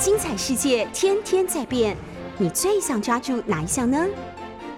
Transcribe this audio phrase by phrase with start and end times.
[0.00, 1.94] 精彩世界天天在变，
[2.38, 4.02] 你最想抓住哪一项呢？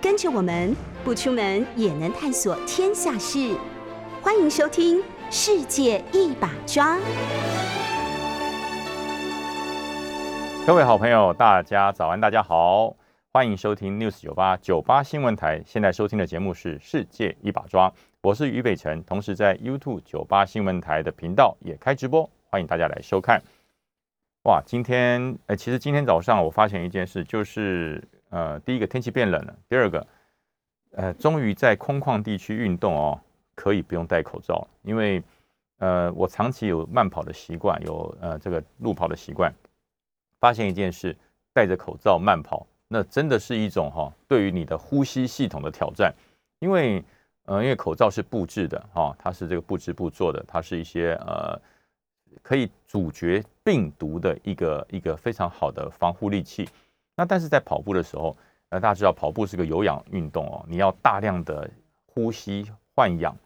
[0.01, 3.57] 跟着我们不出门也能探索天下事，
[4.21, 4.99] 欢迎收听
[5.31, 6.97] 《世界一把抓》。
[10.67, 12.97] 各位好朋友，大家早安，大家好，
[13.33, 15.63] 欢迎收听 News 九八九八新闻台。
[15.65, 17.89] 现在收听的节目是《世界一把抓》，
[18.23, 23.41] 我是于北辰，同时在 YouTube 九八新闻台的频道也开直播，欢迎大家来收看。
[24.45, 30.05] 哇，今天哎，其实今天早上我发现一件事，就是呃，第一个天气变冷了，第二个，
[30.91, 33.21] 呃，终于在空旷地区运动哦，
[33.55, 35.23] 可以不用戴口罩，因为
[35.79, 39.55] 呃，我长期有慢跑的习惯，有呃这个路跑的习惯，
[40.41, 41.17] 发现一件事，
[41.53, 46.13] 戴着口罩慢跑，那真的是一种哈，对于你的呼吸系统的挑战，
[46.59, 47.05] 因为
[47.45, 51.57] 呃，因为口罩是布制的哈，它是这个布织布做的，它是一些呃。
[52.43, 56.69] 可以阻绝病毒的一个一个非常好的防护利器。
[57.17, 58.37] 那但是在跑步的时候，
[58.71, 61.69] 呃，大家知道跑步是个有氧运动哦，你要大量的
[62.07, 63.37] 呼吸换氧。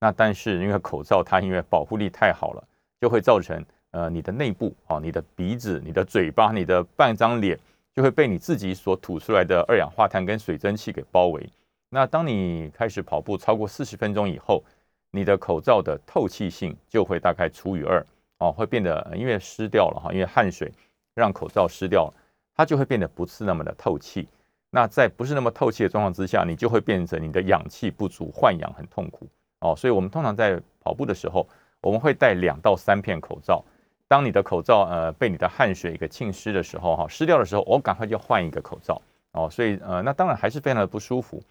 [0.00, 2.64] 那但是因为口罩它因为保护力太好了，
[3.00, 7.58] 就会造成呃你的内部哦，你的鼻子、你的嘴巴、你的半张脸
[7.94, 11.48] 就会被你自己所吐出来的二氧化碳跟水蒸气给包围。
[11.90, 14.62] 那当你开始跑步超过四十分钟以后，
[15.10, 18.04] 你的口罩的透气性就会大概除以二。
[18.44, 20.70] 哦，会变得因为湿掉了哈，因为汗水
[21.14, 22.14] 让口罩湿掉了，
[22.54, 24.28] 它就会变得不是那么的透气。
[24.70, 29.26] 那在不是那么透气的状况之下，你就会变成你的氧气不足，换氧很痛苦。
[29.60, 31.46] 哦，所以我们通常在跑步的时候，
[31.80, 33.64] 我们会戴两到三片口罩。
[34.08, 39.00] 当你的口罩呃被你的汗水给浸湿的时候，哈，湿掉的时候，我赶快就换一个口罩。
[39.32, 41.42] 哦，所以呃，那当然还是非常的不舒服。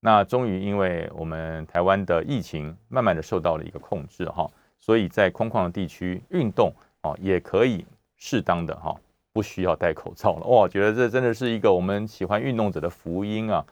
[0.00, 4.48] 那终于因为我们台湾的疫情慢慢的受到了一个控制，哈。
[4.78, 7.84] 所以在空旷的地区运动哦，也可以
[8.16, 8.94] 适当的哈，
[9.32, 10.46] 不需要戴口罩了。
[10.46, 13.64] 哇，觉得这真的是一个我们喜欢运动者的福音啊！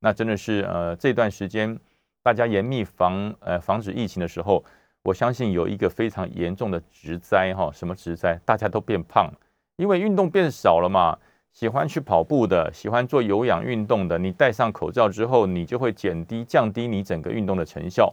[0.00, 1.78] 那真的是呃，这段时间
[2.22, 4.64] 大家严密防呃防止疫情的时候，
[5.02, 8.38] 我相信有一个非常严重的植灾哈，什么植灾？
[8.44, 9.30] 大家都变胖，
[9.76, 11.18] 因为运动变少了嘛。
[11.52, 18.12] 喜欢去跑步的，喜欢做有氧运动的，你戴上口罩之后，你就会减低降低你整个运动的成效。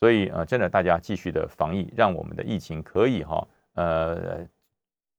[0.00, 4.46] 所以呃，真的大家继续的防疫，让我们的疫情可以哈呃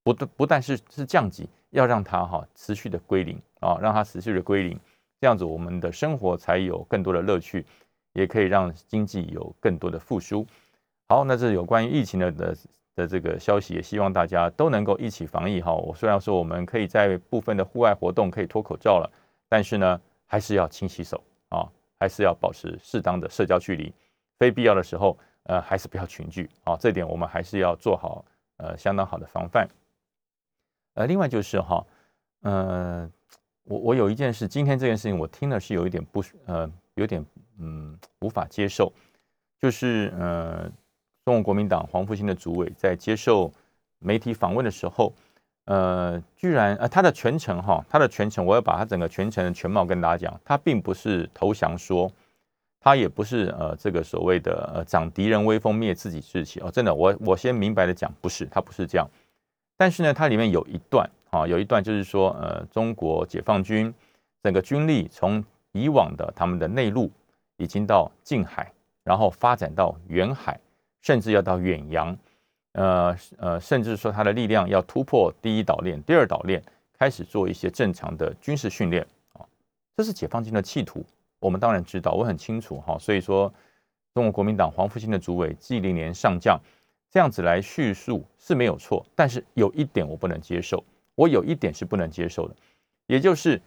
[0.02, 4.80] 不不但是是降级，要让它哈持续的归零啊，让它持续的归零，
[5.20, 7.66] 这样子我们的生活才有更多的乐趣，
[8.14, 10.46] 也可以让经济有更多的复苏。
[11.08, 12.56] 好，那这有关于疫情的的
[12.94, 15.74] 的这个消息，也希望大家都能够一起防疫哈。
[15.74, 19.10] 我虽然说我们可以在部分的户外活动可以脱口罩了，
[19.46, 23.92] 但是呢，还是要勤洗手啊，还是要保持适当的社交距离。
[24.40, 26.74] 非必要的时候，呃，还是不要群聚啊。
[26.80, 28.24] 这点我们还是要做好
[28.56, 29.68] 呃相当好的防范。
[30.94, 31.84] 呃，另外就是哈，
[32.40, 33.06] 呃，
[33.64, 37.22] 我我有一件事，今天这件事情我听了是有一点不呃，有点
[37.58, 38.90] 嗯无法接受，
[39.58, 40.62] 就是呃，
[41.26, 43.52] 中国国民党黄复兴的主委在接受
[43.98, 45.12] 媒体访问的时候，
[45.66, 52.10] 呃，居然呃他的全程哈，他的全程我要把他整个全程的全貌跟大家讲，他并不是投降说。
[52.80, 59.06] 他也不是呃这个所谓的呃长敌人威风灭自己志气哦，真的我我先明白的讲不是，他不是这样。
[59.76, 63.92] 但是呢，它里面有一段啊，有一段就是说呃中国解放军
[64.42, 67.10] 整个军力从以往的他们的内陆
[67.58, 68.72] 已经到近海，
[69.04, 70.58] 然后发展到远海，
[71.02, 72.16] 甚至要到远洋，
[72.72, 76.62] 呃呃，甚至说他的力量要突破第一岛链、第二岛链，
[76.98, 79.44] 开始做一些正常的军事训练啊，
[79.96, 81.04] 这是解放军的企图。
[81.40, 83.52] 我们当然知道，我很清楚哈，所以说
[84.14, 86.60] 中国国民党黄复兴的主委纪凌年上将
[87.10, 90.84] 这样子来叙述是没有错，但是有一点我不能接受，
[91.14, 92.54] 我有一点是不能接受的，
[93.06, 93.60] 也就是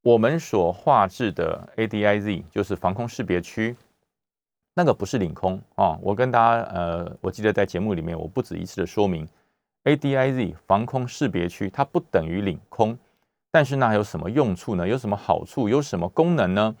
[0.00, 3.76] 我们所画制的 ADIZ 就是防空识别区，
[4.74, 9.28] 那个不是领空啊，我跟大家呃，我记得在节目里面我不止一次的说明
[9.84, 12.96] ，ADIZ 防空识别区它不等于领空，
[13.50, 14.86] 但是那有什么用处呢？
[14.86, 15.68] 有什么好处？
[15.68, 16.76] 有什么功能呢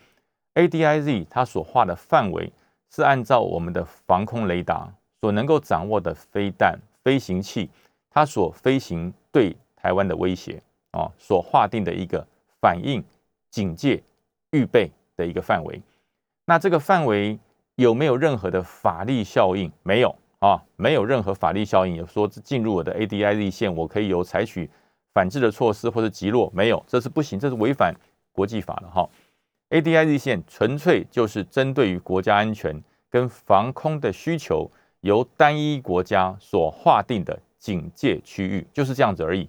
[0.58, 2.52] ？ADIZ 它所画的范围
[2.90, 7.70] 是按照我们的防空雷达所能够掌握的飞弹、飞行器，
[8.10, 10.60] 它所飞行对台湾的威胁
[10.90, 12.26] 啊，所划定的一个
[12.60, 13.00] 反应、
[13.50, 14.02] 警戒、
[14.50, 15.80] 预备的一个范围。
[16.44, 17.38] 那这个范围
[17.76, 19.70] 有没有任何的法律效应？
[19.84, 21.94] 没有啊，没有任何法律效应。
[21.94, 24.68] 有说进入我的 ADIZ 线，我可以有采取
[25.14, 26.50] 反制的措施或者击落？
[26.52, 27.94] 没有，这是不行，这是违反
[28.32, 29.08] 国际法的哈。
[29.70, 34.70] ADIZ 线纯粹就是针对于国家安全跟防空的需求，
[35.00, 39.48] 由单一国家所划定的警戒区域，就是这样子而已。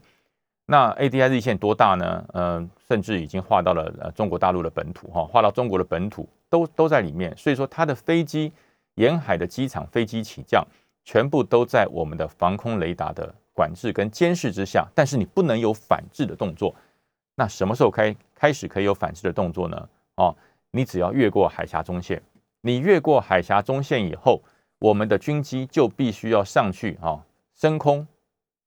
[0.66, 2.26] 那 ADIZ 线多大呢？
[2.34, 7.36] 嗯，甚至已经划到了呃中国大陆的本土哈，划到中国的本土都都在里面。
[7.36, 8.52] 所以说，它的飞机
[8.96, 10.64] 沿海的机场飞机起降，
[11.04, 14.88] 全部都在我们的防空雷达的管制跟监视之下。
[14.94, 16.76] 但是你不能有反制的动作。
[17.36, 19.90] 那什么时候开开始可以有反制的动作呢？
[20.20, 20.36] 哦，
[20.72, 22.22] 你只要越过海峡中线，
[22.62, 24.42] 你越过海峡中线以后，
[24.78, 27.26] 我们的军机就必须要上去啊，
[27.56, 28.06] 升空、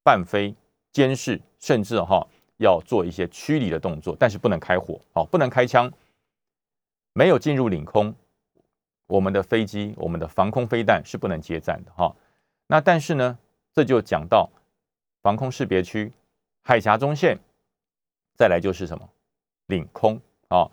[0.02, 0.54] 半飞、
[0.90, 1.40] 监视。
[1.62, 2.26] 甚至哈
[2.56, 5.92] 要做一些驱离的动作，但是不能开火哦，不能开枪。
[7.12, 8.12] 没有进入领空，
[9.06, 12.12] 我们的飞机、我们的防空飞弹是不能接战的哈。
[12.66, 13.38] 那但是呢，
[13.72, 14.50] 这就讲到
[15.22, 16.12] 防空识别区、
[16.62, 17.38] 海峡中线，
[18.36, 19.08] 再来就是什么
[19.66, 20.68] 领空啊？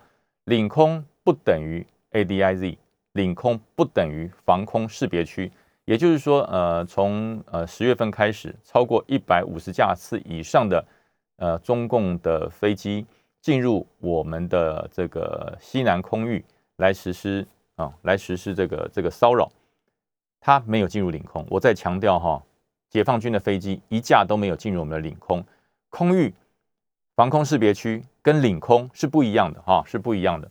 [0.49, 2.75] 领空不等于 ADIZ，
[3.11, 5.51] 领空不等于防空识别区。
[5.85, 10.83] 也就是说，呃，从呃十月份开始，超过一百五十架次以上的
[11.37, 13.05] 呃中共的飞机
[13.39, 16.43] 进入我们的这个西南空域
[16.77, 19.51] 来实施啊，来实施这个这个骚扰，
[20.39, 21.45] 它没有进入领空。
[21.47, 22.43] 我再强调哈，
[22.89, 25.45] 解放军的飞机一架都没有进入我们的领空。
[25.89, 26.33] 空域
[27.19, 30.49] 防空识别区跟领空是不一样的哈，是不一样的。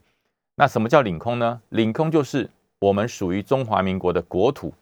[0.55, 1.62] 那什么叫领空呢？
[1.70, 4.75] 领空就是我们属于中华民国的国土。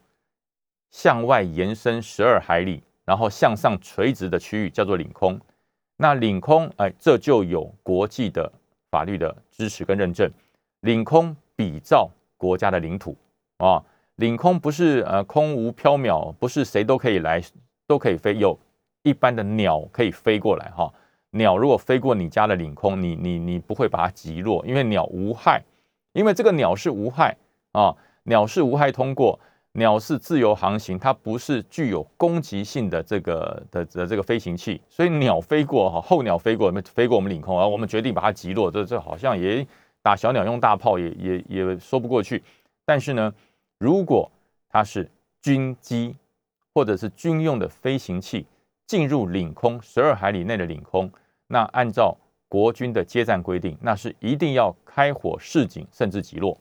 [0.90, 5.40] 向外延伸十二海里，然后向上垂直的区域叫做领空。
[5.96, 8.52] 那领空，哎，这就有国际的
[8.90, 10.28] 法律的支持跟认证。
[10.80, 13.16] 领空比照国家的领土
[13.58, 13.80] 啊，
[14.16, 17.40] 领空不是呃空无缥缈，不是谁都可以来，
[17.86, 18.36] 都可以飞。
[18.36, 18.58] 有
[19.04, 20.92] 一般的鸟可以飞过来哈。
[21.36, 25.62] 鸟如果飞过你家的领空，你你你不会把它击落，因为鸟无害，
[26.12, 27.36] 因为这个鸟是无害
[27.72, 27.94] 啊，
[28.24, 29.38] 鸟是无害通过。
[29.78, 39.66] 鸟是自由航行，它不是具有攻击性的这个的的这个飞行器，所以鸟飞过哈，候鸟飞过，飞过我们领空，而我们决定把它击落，这这好像也
[40.00, 42.42] 打小鸟用大炮也也也说不过去。
[42.86, 43.30] 但是呢，
[43.78, 44.30] 如果
[44.70, 45.06] 它是
[45.42, 46.16] 军机
[46.72, 48.46] 或者是军用的飞行器
[48.86, 51.12] 进入领空十二海里内的领空，
[51.46, 52.16] 那按照
[52.48, 56.58] 国军的接战规定，那是一定要开火示警，甚至击落。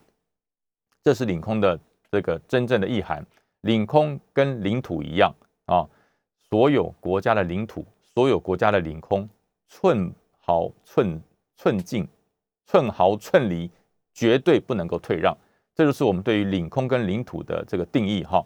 [1.04, 1.80] 这是领空的。
[2.12, 3.26] 这个真正的意涵，
[3.62, 5.34] 领空跟领土一样
[5.66, 5.84] 啊，
[6.50, 9.28] 所有国家的领土，所有国家的领空，
[9.68, 11.20] 寸毫寸
[11.58, 12.08] 寸进，
[12.68, 13.70] 寸毫寸离，
[14.14, 15.36] 绝对不能够退让。
[15.74, 18.46] 这就是我们对于领空跟领土的这个定义哈。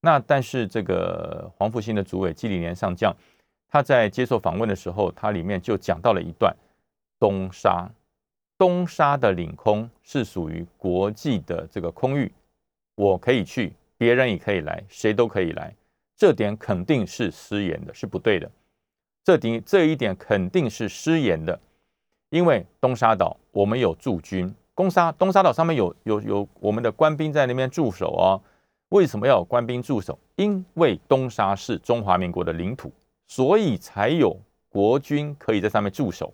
[0.00, 3.16] 那但是这个黄复兴的主委纪礼年上将，
[3.72, 6.54] 他在接受访问的时候，他里面就讲到了一段
[7.18, 7.88] 东沙，
[8.58, 12.30] 东沙的领空是属于国际的这个空域。
[12.96, 15.74] 我可以去，别人也可以来，谁都可以来，
[16.14, 18.50] 这点肯定是失言的，是不对的。
[19.24, 21.58] 这点这一点肯定是失言的，
[22.28, 28.38] 因为东沙岛我们有驻军，东沙东沙岛上面有有有我们的官兵在那边驻守哦。
[28.90, 30.18] 为什么要有官兵驻守？
[30.36, 32.92] 因为东沙是中华民国的领土，
[33.34, 34.38] 所以才有
[34.68, 36.30] 国军可以在上面驻守。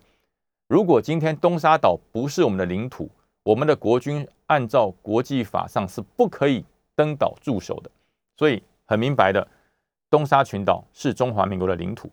[0.67, 3.09] 如果今天东沙岛不是我们的领土，
[3.41, 6.65] 我们的国军按照国际法上是不可以
[6.97, 7.89] 登岛驻守的，
[8.35, 9.47] 所以很明白的，
[10.09, 12.09] 东沙群岛是中华民国的领土。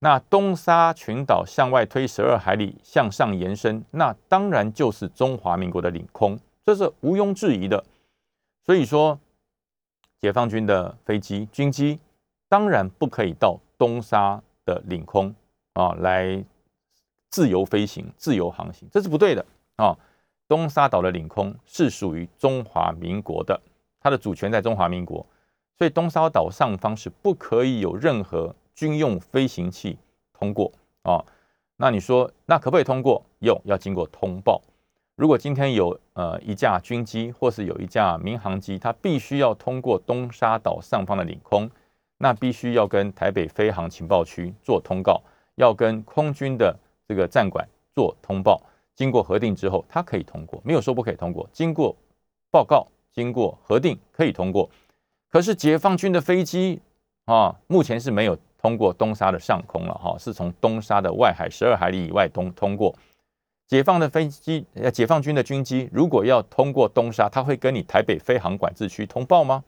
[0.00, 6.36] 那东沙群岛向外推十二海里向上延伸，那当然就是中华民国的领空，
[6.66, 7.84] 这是毋庸置疑的。
[8.66, 9.16] 所以说，
[10.20, 12.00] 解放军的飞机、军机
[12.48, 15.34] 当然不可以到东沙的领空
[15.74, 16.44] 啊来
[17.30, 19.44] 自由飞行、自由航行，这是不对的
[19.76, 19.96] 啊。
[20.46, 23.60] 东沙岛的领空是属于中华民国的，
[24.00, 25.26] 它的主权在中华民国，
[25.78, 29.98] 所以东沙岛上方是不可以有任何军用飞行器
[30.32, 30.70] 通过
[31.02, 31.24] 啊。
[31.76, 33.24] 那你说，那可不可以通过？
[33.38, 34.62] 有，要经过通报。
[35.16, 41.70] 如果今天有呃一架军机或是有一架民航机，它必须要通过东沙岛上方的领空，
[42.24, 45.20] 那必须要跟台北飞航情报区做通告，
[45.56, 46.74] 要跟空军的
[47.06, 48.58] 这个战管做通报。
[48.94, 51.46] 经过核定之后，它可以通过，没有说不可以通过。
[51.52, 51.94] 经过
[52.50, 54.70] 报告，经过核定，可以通过。
[55.28, 56.80] 可是解放军的飞机
[57.26, 62.94] 啊，目前是没有通过东沙的上空了哈，是从东沙的外海十二海里以外通通过。
[63.66, 69.62] 解放的飞机，呃，解放军的军机，如果要通过东沙，他会跟你台北飞航管制区通报吗？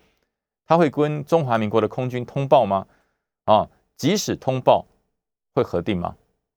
[0.67, 2.87] 他会跟中华民国的空军通报吗？
[3.45, 4.85] 啊，即使通报，
[5.55, 6.17] 会核定吗？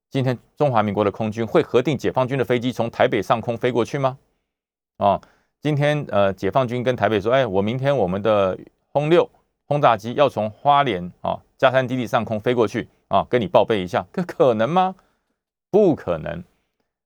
[0.10, 4.18] 今天中华民国的空军会核定解放军的飞机从台北上空飞过去吗？
[4.98, 5.22] 啊，
[5.62, 9.30] 今天呃，解放军跟台北说，哎，我明天我们的轰六
[9.66, 14.96] 轰炸机要从花莲啊加山基地上空飞过去，啊，跟你报备一下，可可能吗？
[15.70, 16.44] 不可能，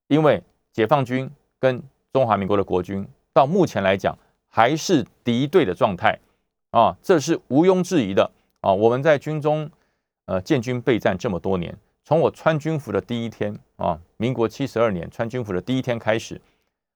[0.08, 0.42] 因为
[0.72, 1.30] 解放军
[1.60, 4.16] 跟中华民国的国军到目前来讲
[4.48, 6.18] 还是敌对的状态
[6.74, 8.28] 啊，这是毋庸置疑的
[8.60, 8.72] 啊。
[8.72, 9.70] 我们在军中
[10.26, 11.72] 呃建军备战这么多年，
[12.04, 16.40] 从我穿军服的第一天啊，民国七十二年穿军服的第一天开始，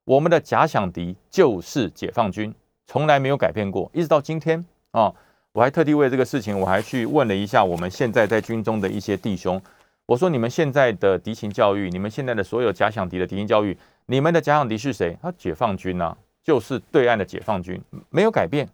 [0.05, 2.53] 我们的假想敌就是解放军，
[2.89, 5.15] 从来没有改变过，一直到今天啊。
[5.53, 9.61] 我还特地为这个事情，我还去问了一下我们现在在军中的一些弟兄。
[10.07, 15.17] 我说：“你们现在的敌情教育，你们现在的所有假想敌的敌情教育，你们的假想敌是谁？
[15.21, 17.81] 他解放军啊，就是对岸的解放军，
[18.11, 18.69] 没有改变，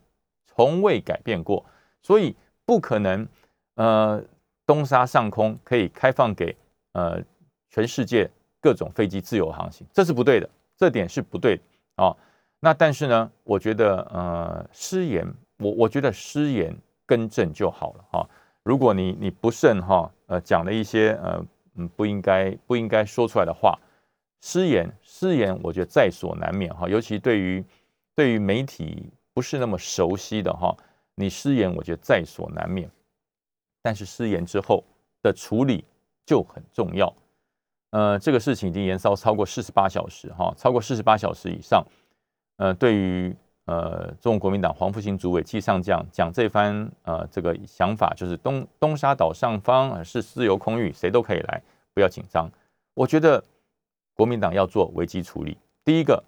[0.55, 1.65] 从未改变过。
[2.03, 2.35] 所以
[2.65, 3.27] 不可能，
[3.75, 4.23] 呃，
[4.67, 6.55] 东沙上空可以开放给
[6.93, 7.23] 呃
[7.71, 8.31] 全世界
[8.61, 11.63] 各种飞机自由航行，这是不对的，这点是不对的
[11.97, 12.17] 啊。
[12.61, 15.27] 那但是呢，我觉得呃，失言。”
[15.59, 18.29] 我我觉得失言更正就好了哈。
[18.65, 21.41] 如果你你不慎哈呃讲了一些呃
[21.77, 23.79] 嗯不应该不应该说出来的话，
[24.41, 26.89] 失言失言，我觉得在所难免哈。
[26.89, 27.65] 尤其对于
[28.17, 30.75] 对于媒体不是那么熟悉的哈，
[31.17, 32.91] 你失言，我觉得在所难免。
[33.83, 34.83] 但是失言之后
[35.21, 35.85] 的处理
[36.25, 37.13] 就很重要。
[37.91, 41.85] 呃，这个事情已经延烧超过四十八小时哈，超过四十八小时以上。
[42.57, 43.37] 呃，对于。
[43.67, 51.63] 呃，中国国民党黄复兴主委季上将讲这番呃这个想法，就是东东沙岛上方是自由空域，谁都可以来，
[51.95, 52.47] 不要紧张。
[52.93, 53.43] 我觉得
[54.13, 56.23] 国民党要做危机处理，第一个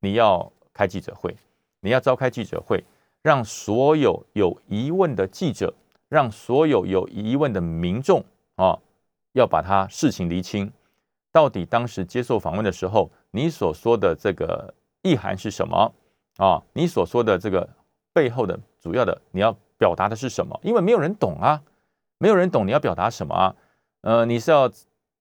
[0.00, 1.36] 你要开记者会，
[1.80, 2.84] 你要召开记者会，
[3.22, 5.72] 让所有有疑问的记者，
[6.08, 8.24] 让所有有疑问的民众
[8.56, 8.78] 啊，
[9.32, 10.72] 要把他事情厘清，
[11.30, 15.92] 到底当时接受访问的时候，你所说的这个意涵是什么？
[16.38, 17.68] 啊，你所说的这个
[18.12, 20.58] 背后的主要的你要表达的是什么？
[20.62, 21.62] 因为没有人懂啊，
[22.18, 23.54] 没有人懂你要表达什么啊？
[24.02, 24.70] 呃，你是要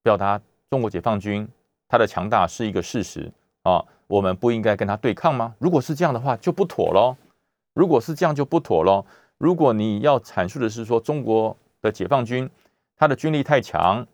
[0.04, 1.48] 表达中国解放军
[1.88, 3.32] 它的强大是一个事实
[3.64, 5.56] 啊，我们不应该跟他对抗吗？
[5.60, 7.16] 如果是这样的话，就不妥喽。
[7.74, 9.06] 如果是这样，就不妥喽。
[9.38, 12.50] 如果你要阐述的是说中国的解放军
[12.98, 14.06] 他的军力太强，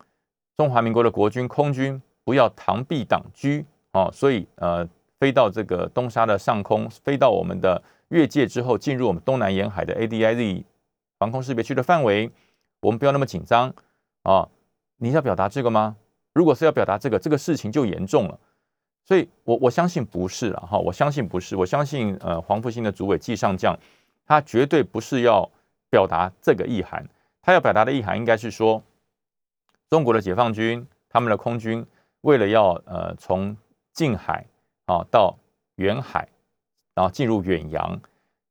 [0.57, 4.87] 中华民国的国军空军不要螳臂挡车啊，所以呃。
[5.19, 10.65] 飞到这个东沙的上空，飞到我们的越界之后，进入我们东南沿海的 ADIZ
[11.17, 12.29] 防空识别区的范围，
[12.81, 13.73] 我们不要那么紧张
[14.23, 14.49] 啊！
[14.97, 15.95] 你要表达这个吗？
[16.33, 18.37] 如果是要表达这个，这个事情就严重了。
[19.05, 23.77] 所以，我我相信不是了哈，我相信不是，我相信呃，黄复兴的主委季上将，
[24.25, 25.49] 他绝对不是要
[25.89, 27.05] 表达这个意涵，
[27.41, 28.81] 他要表达的意涵应该是说，
[29.89, 31.85] 中国的解放军他们的空军
[32.21, 33.55] 为了要呃从
[33.93, 34.45] 近海。
[34.85, 35.33] 啊，到
[35.75, 36.27] 远海，
[36.93, 38.01] 然后进入远洋，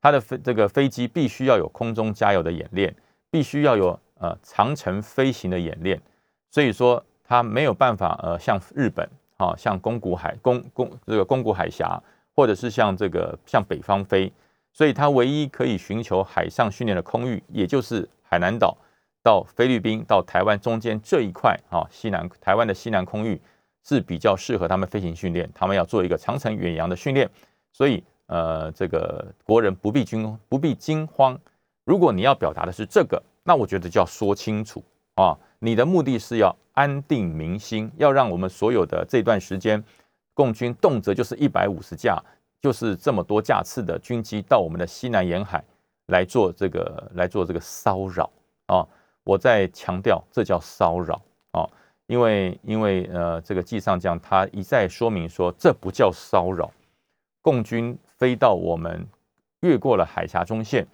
[0.00, 2.96] 他的飞这个飞机必须要有空中加油的演练，
[3.30, 6.00] 必须要有呃长程飞行的演练，
[6.48, 9.06] 所以说他没有办法呃像日本
[9.42, 12.00] 啊，像宫古海宫宫这个宫古海峡，
[12.34, 14.32] 或者是像这个向北方飞，
[14.72, 18.76] 所以它唯一可以寻求海上训练的空域，也就是海南岛
[19.22, 23.40] 到菲律宾到台湾中间这一块啊，西南台湾的西南空域。
[23.84, 27.28] 是比较适合他们飞行训练，他们要做一个长程远洋的训练，
[27.72, 31.36] 所以呃，这个国人不必惊不必惊慌。
[31.84, 34.80] 如果你要表达的是这个，那我觉得就要说清楚
[35.16, 39.82] 啊，你的目的是要安定民心，要让我们所有的这段时间，
[40.34, 42.20] 共军动辄就是一百五十架，
[42.60, 45.62] 就是这么多架次的军机到我们的西南沿海
[46.06, 48.28] 来做这个来做这个骚扰
[48.66, 48.84] 啊！
[49.22, 51.62] 我在强调，这叫骚扰啊！
[52.06, 56.72] 因为，因为，呃，这个季上将他一再说明说，这不叫骚扰。
[57.40, 59.06] 共军飞到我们，
[59.60, 60.84] 越过了海峡中线，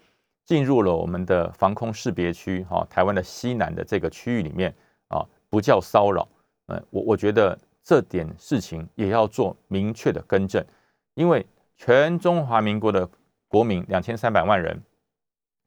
[0.49, 4.73] 进入了我们的防空识别区，哈，台湾的西南的这个区域里面，
[5.09, 6.27] 啊，不叫骚扰。
[6.65, 10.65] 呃，我我觉得这点事情也要做明确的更正，
[11.13, 11.45] 因为
[11.77, 13.07] 全中华民国的
[13.47, 14.81] 国民两千三百万人，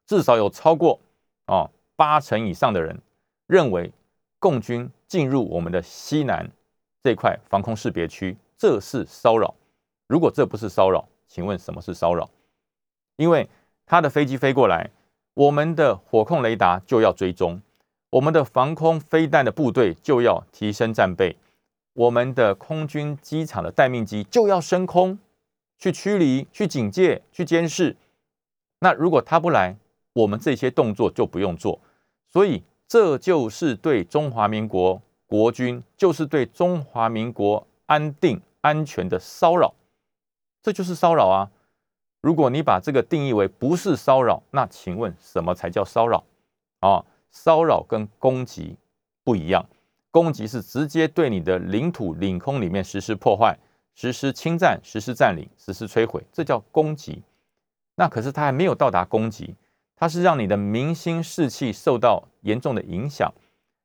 [0.04, 0.98] 至少有超过
[1.46, 3.00] 啊八成以上的人
[3.46, 3.92] 认为。
[4.42, 6.50] 共军进入我们的西南
[7.00, 9.54] 这块防空识别区，这是骚扰。
[10.08, 12.28] 如果这不是骚扰，请问什么是骚扰？
[13.14, 13.48] 因为
[13.92, 14.88] 他的飞机飞过来，
[15.34, 17.60] 我们的火控雷达就要追踪，
[18.08, 21.36] 我们的防空飞弹的部队就要提升战备，
[21.92, 25.18] 我们的空军机场的待命机就要升空
[25.78, 27.94] 去驱离、去警戒、去监视。
[28.78, 29.76] 那如果他不来，
[30.14, 31.78] 我们这些动作就不用做。
[32.30, 32.64] 所以。
[32.88, 39.72] 这就是对中华民国国军，就是对中华民国安定安全的骚扰，
[40.62, 41.50] 这就是骚扰啊！
[42.22, 46.24] 如果你把这个定义为不是骚扰，那请问什么才叫骚扰
[46.80, 47.04] 啊？
[47.30, 48.76] 骚扰跟攻击
[49.24, 49.66] 不一样，
[50.10, 53.58] 攻击是直接对你的领土领空里面实施破坏、
[53.94, 57.22] 实施侵占、实施占领、实施摧毁，这叫攻击。
[57.96, 59.56] 那可是他还没有到达攻击，
[59.96, 63.32] 他是让你的民心士气受到严重的影响，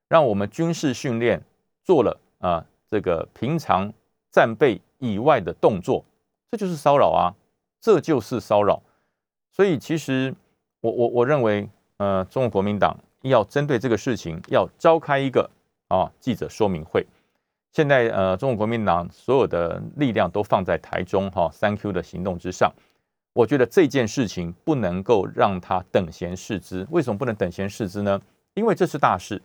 [0.08, 1.44] 让我们军事训练
[1.84, 3.91] 做了啊这个平常
[4.29, 6.06] 战备以外的动作，
[6.51, 7.34] 这就是骚扰啊，
[7.79, 8.81] 这就是骚扰。
[9.51, 10.34] 所以其实
[10.81, 15.50] 我我我认为，呃，中国国民党要针对这个事情，要召开一个
[15.88, 17.05] 啊记者说明会。
[17.74, 22.74] 现在呃，中国国民党所有的力量都放在台中哈三 Q 的行动之上。
[23.34, 26.88] 我觉得这件事情不能够让他等闲视之。
[26.89, 28.19] 为什么不能等闲视之呢？
[28.55, 29.39] 因为这是大事，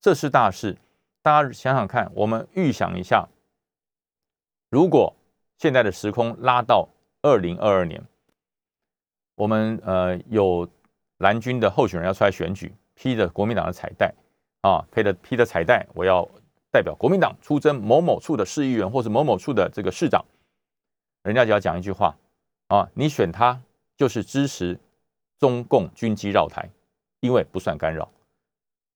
[0.00, 0.76] 这是大事。
[1.20, 3.28] 大家想想看，我们预想一下，
[4.70, 5.12] 如果
[5.56, 6.88] 现在的时空拉到
[7.22, 8.02] 二零二二年。
[9.34, 10.68] 我们呃有
[11.18, 14.12] 蓝军的候选人要出来选举，披着国民党的彩带
[14.62, 16.28] 啊，披着披着彩带，我要
[16.70, 20.24] 代表国民党出征某某处的市议员或是某某处的这个市长，
[21.22, 22.16] 人家就要讲一句话
[22.66, 23.60] 啊，你选他
[23.96, 24.78] 就是支持
[25.38, 26.68] 中共军机绕台，
[27.20, 28.10] 因为不算干扰。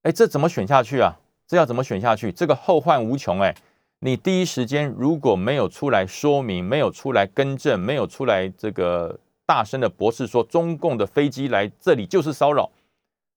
[0.03, 1.19] 哎，这怎么选下去啊？
[1.47, 2.33] 这要怎么选下去？
[2.33, 3.55] 这个后患无穷哎！
[4.05, 9.19] 你第一时间如果没有出来说明，没有出来更正，没有出来这个。
[9.45, 12.71] 大声的博士说：“中共的飞机来这里就是骚扰。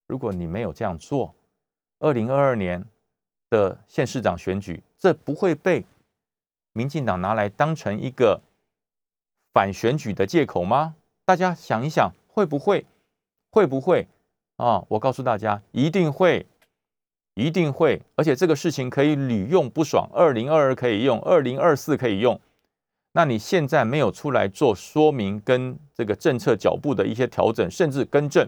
[0.07, 1.35] 如果你没有这样做，
[1.99, 2.85] 二零二二年
[3.49, 5.83] 的县市长选举，这不会被
[6.73, 8.39] 民进党拿来当成一个
[9.51, 10.95] 反选举的借口吗？
[11.25, 12.85] 大家想一想，会不会？
[13.51, 14.07] 会不会？
[14.55, 14.85] 啊！
[14.87, 16.45] 我告诉大家，一定会，
[17.35, 18.01] 一定会。
[18.15, 22.41] 而且这个事情可以屡用不爽，二零二二可以用，二零二四可以用。”
[23.17, 28.45] 那你现在没有出来做说明跟这个政策脚步的一些调整，甚至更正，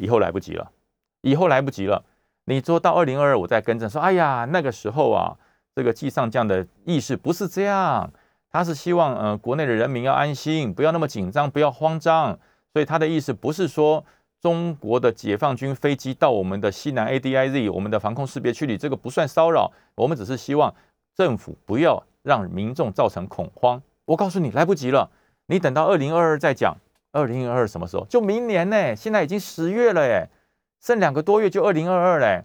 [0.00, 0.72] 以后来不及了，
[1.20, 2.04] 以后来不及了。
[2.46, 5.36] 你做到二零二二，我再更正说，哎呀，那个时候啊，
[5.76, 8.12] 这个季上将的意识不是这样，
[8.50, 12.36] 他是希望呃国内的人民要安心，不要那么紧张，不要慌张，
[12.72, 14.04] 所以他的意思不是说
[14.40, 20.74] 中国的解放军飞机到我们的西南 A D I Z 我们的防空识别区里，这个不算骚扰，我们只是希望
[21.14, 22.02] 政府不要。
[22.24, 25.10] 让民众造成恐慌，我告诉你来不及了。
[25.46, 26.76] 你等到二零二二再讲，
[27.10, 28.04] 二零二二什么时候？
[28.04, 28.94] 就明年呢？
[28.94, 30.28] 现在已经十月了，哎，
[30.82, 32.44] 剩两个多月就二零二二嘞。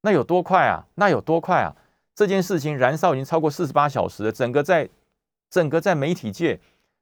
[0.00, 0.86] 那有多快啊？
[0.94, 1.76] 那有多快啊？
[2.14, 4.32] 这件事情燃烧已经超过四十八小时了。
[4.32, 4.88] 整个在
[5.50, 6.58] 整个在媒体界，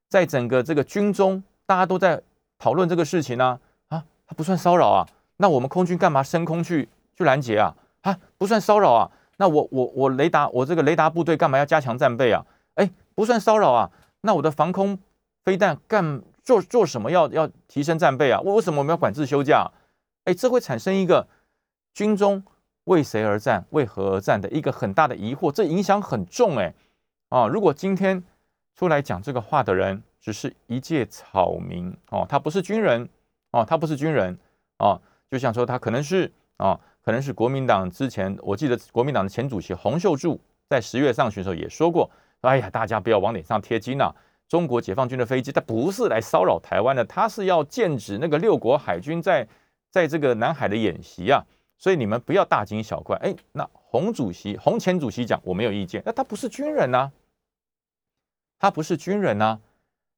[0.08, 2.20] 在整个这个军中，大家都在
[2.58, 3.60] 讨论这个事情呢。
[4.30, 5.04] 它不算骚扰啊。
[5.38, 7.74] 那我们空军干嘛升空去去拦截啊？
[8.02, 9.10] 啊，不算骚扰啊。
[9.38, 12.46] 那我我我雷达我这个雷达部队干嘛要加强战备啊？
[12.74, 13.90] 哎，不算骚扰啊。
[14.20, 14.96] 那我的防空
[15.44, 18.40] 飞弹干做做什么要要提升战备啊？
[18.42, 19.68] 为为什么我们要管制休假？
[20.24, 21.26] 哎，这会产生一个
[21.92, 22.44] 军中
[22.84, 26.72] 为谁而战、为何而战的一个很大的疑惑，这影响很重哎
[27.30, 27.46] 啊！
[27.46, 28.22] 如果今天
[28.76, 33.08] 出来讲这个话的人只是一介草民哦，他不是军人
[33.52, 34.38] 哦，他不是军人
[34.78, 36.78] 哦，就像说他可能是啊。
[37.02, 42.08] 可能是国民党之前，我记得国民党的前主席洪秀柱在十月上旬的时候也说过
[42.42, 44.14] ：“哎呀，大家不要往脸上贴金呐！
[44.46, 49.48] 中国解放军的飞机，它不是来骚扰台湾的，它是要剑指那个六国海军在
[49.90, 51.42] 在这个南海的演习啊！
[51.78, 57.10] 所以你们不要大惊小怪。”哎，那洪主席、洪前主席讲我没有意见，那他不是军人呐，
[58.58, 59.58] 他不是军人呐，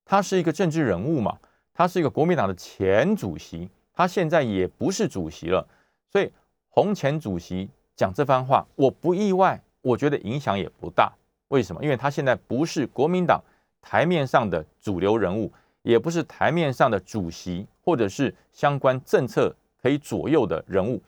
[0.04, 1.38] 他是一个政治人物嘛，
[1.74, 5.66] 他是一个国民党的前主席，他现在也不是主席了，
[6.10, 6.30] 所以。
[6.74, 11.12] 洪前主席讲这番话，我不意外，我觉得影响也不大。
[11.48, 11.84] 为什么？
[11.84, 13.38] 因为他现在不是国民党
[13.82, 21.02] 台面上的主流人物，也不是台面上的主席，或者是相关政策可以左右的人物。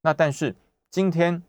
[0.00, 0.56] 那但是
[0.90, 1.42] 今天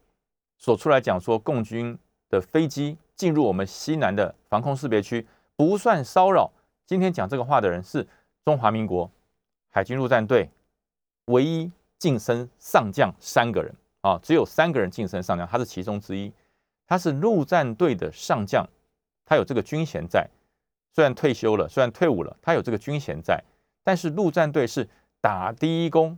[0.57, 1.97] 所出来讲说，共军
[2.29, 5.25] 的飞机进入我们西南的防空识别区
[5.55, 6.51] 不算骚扰。
[6.85, 8.05] 今天讲这个话的人是
[8.49, 9.07] 中华民国
[9.69, 10.49] 海军陆战队
[11.25, 11.71] 唯一。
[11.99, 16.31] 晋升上将三个人啊，只有三个人晋升上将，他是其中之一。
[16.87, 18.65] 他是陆战队的上将，
[19.25, 20.25] 他有这个军衔在。
[20.93, 23.43] 虽然退休了，虽然退伍了，他有这个军衔在。
[23.83, 24.87] 但是陆战队是
[25.19, 26.17] 打第一弓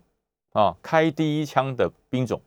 [0.53, 2.39] 啊，开第一枪的兵种。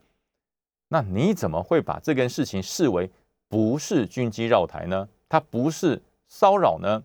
[0.87, 3.11] 那你怎么会把这件事情视为
[3.49, 5.09] 不是军机绕台呢？
[5.27, 7.03] 它不是骚扰呢？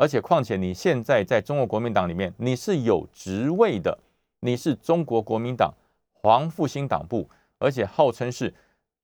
[0.00, 3.98] 而且况且你现在在中国国民党里面，你是有职位的。
[4.42, 5.70] 你是中国国民党
[6.14, 8.54] 黄复兴党部，而且号称是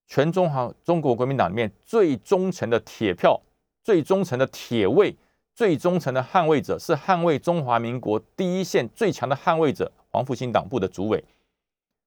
[0.06, 3.38] 全中华中国国民党里面最忠诚的铁票、
[3.85, 5.14] 最忠诚的铁卫、
[5.54, 11.22] 最忠诚的捍卫者，是捍卫中华民国第一线最强的捍卫者——黄复兴党部的主委。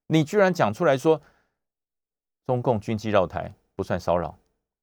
[0.07, 1.21] 你居然讲出来说
[2.47, 4.35] 中共军机绕台不算骚扰，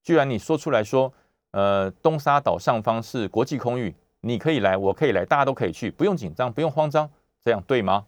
[0.04, 1.12] 居然你说出来说，
[1.56, 7.10] 呃，东沙岛上方是国际空域，你可以来，我可以来，大家都可以去，不用紧张，不用慌张，
[7.42, 8.04] 这样对吗？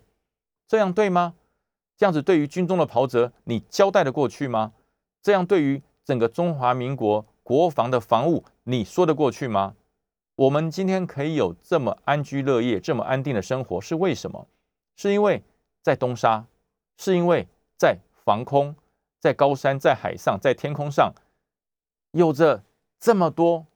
[0.69, 1.33] 这样对吗？
[1.97, 4.75] 这样子对于军中的袍泽，你交代的过去吗？
[5.23, 9.75] 这样对于整个中华民国国防的防务，你说得过去吗？
[10.35, 14.47] 我们今天可以有这么安居乐业、这么安定的生活，是为什么？
[14.95, 15.43] 是因为
[15.83, 16.45] 在东沙，
[16.99, 18.77] 是因为在防空，
[19.19, 21.15] 在高山，在海上，在天空上，
[22.11, 22.63] 有着
[22.99, 23.67] 这么多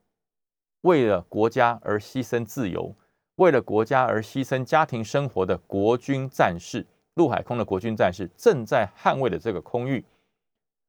[0.82, 2.94] 为了国家而牺牲自由、
[3.37, 6.87] 为了国家而牺牲家庭生活的国军战士。
[7.14, 10.02] 陆海空的国军战士正在捍卫的这个空域，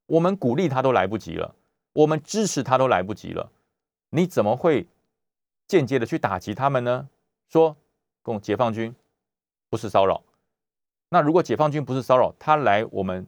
[0.06, 1.54] 我们鼓励他都来不及了，
[1.92, 3.52] 我们支持他都来不及了，
[4.08, 4.88] 你怎么会
[5.68, 7.10] 间接的去打击他们呢？
[7.50, 7.76] 说
[8.22, 8.96] 共解放军
[9.68, 10.22] 不是骚扰，
[11.10, 13.26] 那如果解放军不是骚扰，他来我们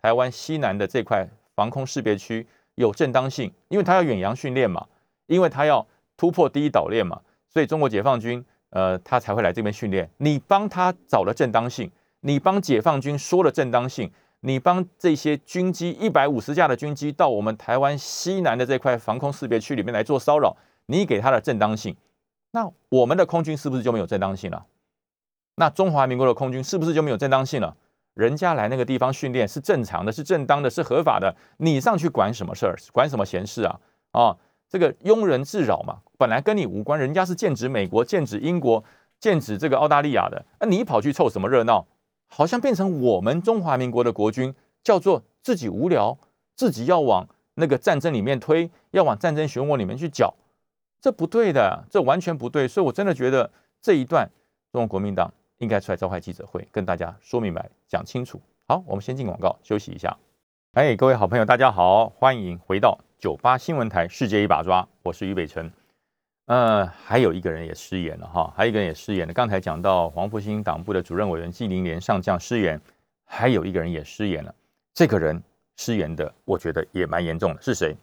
[0.00, 4.86] 台湾西南的这块防空识别区有正当性，因为他要远洋训练嘛，
[5.26, 11.90] 因为他要突破第一岛链嘛，所以中国解放军呃他才会来这边训练，你帮他找了正当性。
[12.24, 14.08] 你帮解放军说了正当性，
[14.42, 20.56] 你帮这些军机一百五十架的军机到我们台湾西南的这块防空识别区里面来做骚扰，
[20.86, 21.96] 你给他的正当性，
[22.52, 24.64] 那我们的空军是不是就没有正当性了？
[25.56, 27.76] 那中华民国的空军是不是就没有正当性了？
[28.14, 32.76] 人家来那个地方训练是正常的，是正当的，是合法的，你上去管什么事儿？
[32.92, 33.80] 管什么闲事啊？
[34.10, 34.36] 啊，
[34.68, 38.84] 这个庸人自扰嘛，本来跟你无关，人家是剑指美国、剑指英国、
[39.18, 41.86] 剑指这个澳大利亚的，那你跑去凑什么热闹？
[42.28, 46.18] 好像变成我们中华民国的国军叫做自己无聊，
[46.54, 50.34] 自己要往那个战争里面推，要往战争漩涡里面去搅，
[51.00, 52.66] 这不对的，这完全不对。
[52.66, 53.50] 所以我真的觉得
[53.82, 54.30] 这一段
[54.72, 58.40] 中国国民党应该出来召开记者会，跟大家说明白、讲清楚。
[58.66, 60.14] 好，我们先进广告休息一下。
[60.72, 65.72] 哎，各位好朋友，大家好，欢迎回到九八新闻台《世界一把抓》，我是于北辰。
[66.46, 69.32] 呃，还有一个人也失言了哈，还有一个人也失言了。
[69.32, 72.80] 刚才讲到黄复兴党部的主任委员纪凌连上将失言，
[73.24, 74.52] 还有一个人也失言了。
[74.92, 75.40] 这个人
[75.76, 77.62] 失言的，我觉得也蛮严重的。
[77.62, 77.96] 是谁？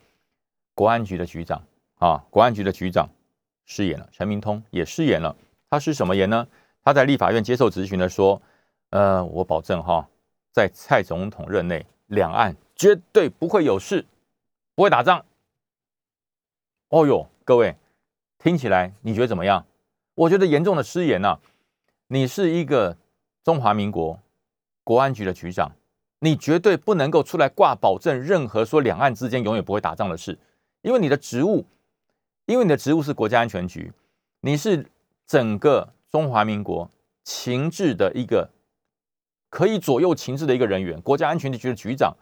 [0.74, 1.62] 国安局的局长
[1.98, 3.10] 啊，国安局的局长
[3.66, 4.08] 失言了。
[4.14, 5.36] 陈明通也失言了。
[5.70, 6.48] 他是什么言呢？
[6.84, 8.42] 他在立法院接受质询的说
[8.92, 10.08] ：“呃，我保证哈，
[10.52, 14.06] 在蔡总统任内，两岸绝对不会有事，
[14.76, 15.26] 不会打仗。”
[16.90, 17.76] 哦呦，各位。
[18.42, 19.66] 听起来你觉得怎么样？
[20.16, 21.40] 我觉得严重的失言呐！
[22.08, 22.96] 你是一个
[23.44, 24.18] 中华民国
[24.86, 25.74] 国安局的局长，
[26.20, 30.40] 你绝对不能够出来挂保证，任何说两岸之间永远不会打仗的事，
[30.84, 31.66] 因为你的职务，
[32.46, 33.92] 因为你的职务是国家安全局，
[34.40, 34.86] 你是
[35.28, 36.90] 整个中华民国
[37.24, 38.50] 情治的一个
[39.50, 42.16] 可以左右情治的一个人员，国家安全局的局长，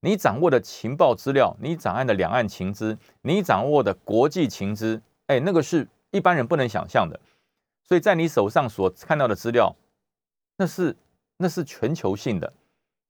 [0.00, 5.02] 你掌握的情报资料，你掌握的两岸情资，你掌握的国际情资。
[5.26, 7.18] 哎，那个是一般人不能想象的，
[7.82, 9.74] 所以在你手上所看到的资料，
[10.58, 10.94] 那是
[11.38, 12.52] 那是全球性的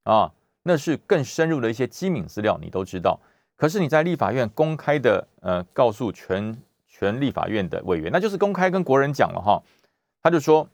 [0.05, 3.19] 啊，那是更深入的一些机敏资料，你都知道。
[3.57, 9.61] 可是你在立法院公开的呃告诉全全立法院的委员，那就是公开跟国人讲了哈，
[10.25, 10.69] 他就说，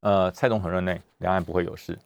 [0.00, 1.98] 呃，蔡总统任内两岸不会有事，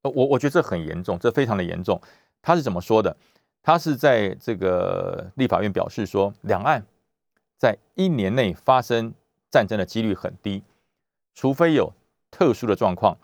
[0.00, 2.00] 呃我我觉得这很严重，这非常的严重。
[2.40, 3.14] 他是怎么说的？
[3.62, 6.84] 他是在这个立法院表示说，两岸。
[7.58, 9.14] 在一年内发生
[9.48, 10.64] 战争的几率很低，
[11.32, 11.92] 除非有
[12.28, 13.16] 特殊的状况。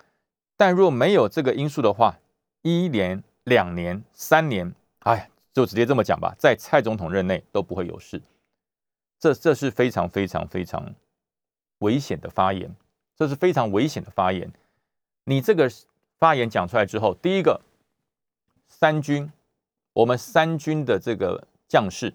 [0.57, 2.18] 但若没有这个因素的话，
[2.62, 8.22] 一年、两年、三年，哎，就直接这么讲吧，在蔡总统任内都不会有事。
[9.18, 10.94] 这这是非常非常非常
[11.78, 12.74] 危险的发言，
[13.16, 14.50] 这是非常危险的发言。
[15.24, 15.70] 你这个
[16.18, 17.60] 发言讲出来之后，第一个，
[18.68, 19.30] 三军，
[19.92, 22.12] 我们三军的这个将士，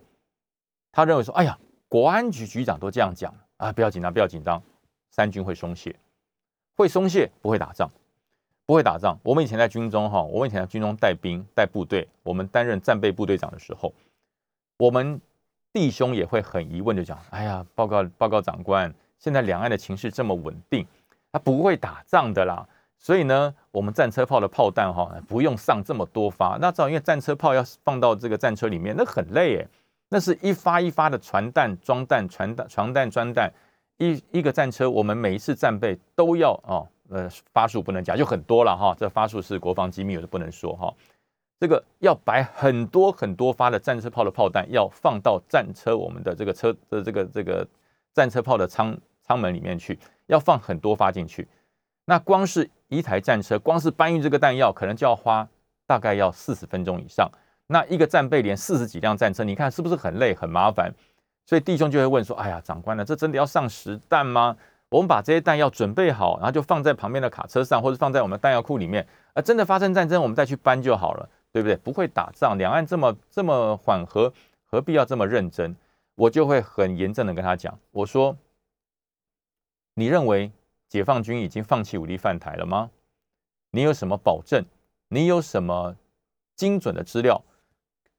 [0.91, 1.57] 他认为说，哎呀。
[1.89, 3.71] 国安局局长都这样讲啊！
[3.71, 4.59] 不要紧张，不要紧张，
[5.11, 5.95] 三军会松懈，
[6.75, 7.87] 会松懈，不会打仗，
[8.65, 9.15] 不会打仗。
[9.21, 13.93] 我们以前在军中哈，我们以前在军中带兵带部队，我们担任战备部队长的时候，
[14.77, 15.21] 我们
[15.71, 18.91] 弟兄也会很疑问的讲：哎呀，报告报告长官，
[19.23, 20.85] 现在两岸的情势这么稳定，
[21.31, 22.67] 他不会打仗的啦。
[22.99, 26.57] 所以呢，我们战车炮的炮弹哈，不用上这么多发。
[26.59, 29.67] 那照因为战车炮要放到这个战车里面，那很累诶。
[30.09, 33.49] 那是一发一发的传弹装弹传弹传弹装弹，
[33.97, 38.93] 一一个战车，我们每一次战备都要哦，呃，发数不能讲，就很多了哈。
[38.99, 40.93] 这发数是国防机密，我就不能说哈。
[41.59, 47.65] 这个要摆很多很多发的战车炮的炮弹，要放到战车我们的这个车的这个这个
[48.13, 51.47] 战车炮的舱舱门里面去，要放很多发进去。
[52.05, 55.47] 那光是一台战车，光是搬运这个弹药，可能就要花
[55.87, 57.29] 大概要四十分钟以上。
[57.67, 60.93] 那一个战备连四十几辆战车，你看是不是很累很麻烦？
[61.45, 63.03] 所以弟兄就会问说：“哎呀，长官呢？
[63.03, 64.55] 这真的要上实弹吗？
[64.89, 69.05] 我们把这些弹药准备好，然后就放在旁边的卡车上，或者放在我们弹药库里面。
[69.33, 71.75] 啊，真的发生战争，我们再去搬就好了，对不对？
[71.77, 74.31] 不会打仗，两岸这么这么缓和，
[74.65, 75.75] 何必要这么认真？
[76.15, 78.37] 我就会很严正的跟他讲，我说：
[79.95, 80.51] 你认为
[80.87, 82.91] 解放军已经放弃武力犯台了吗？
[83.71, 84.63] 你有什么保证？
[85.07, 85.95] 你有什么
[86.55, 87.43] 精准的资料，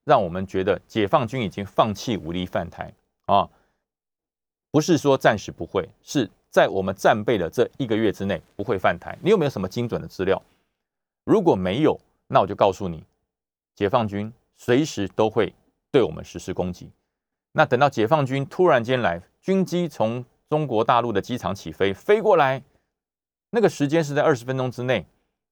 [0.05, 2.93] 让我们觉得解放军已经放弃武力犯台？”
[3.27, 3.49] 啊，
[4.71, 9.17] 不是说暂时不会，是在我们战备的这一个月之内不会犯台。
[9.23, 10.41] 你有没有什么精准的资料？
[11.25, 13.03] 如果没有，那我就告诉你，
[13.75, 15.55] 解放军随时都会
[15.91, 16.91] 对我们实施攻击。
[17.53, 22.63] 那等到解放军突然间来，军机从中国大陆的机场起飞，飞过来，
[23.51, 25.07] 那个时间是在二十分钟之内，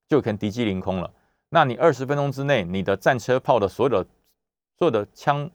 [0.09, 1.12] 就可能敌机凌空了。
[1.48, 4.07] 那你二十分钟之内，你的战车炮的所有的
[4.78, 5.50] 所有的枪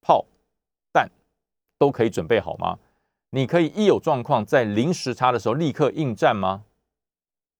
[0.00, 0.24] 炮。
[0.92, 1.10] 弹
[1.78, 2.78] 都可以准备好吗？
[3.28, 6.64] 你可以一有状况，在零时差的时候立刻应战吗？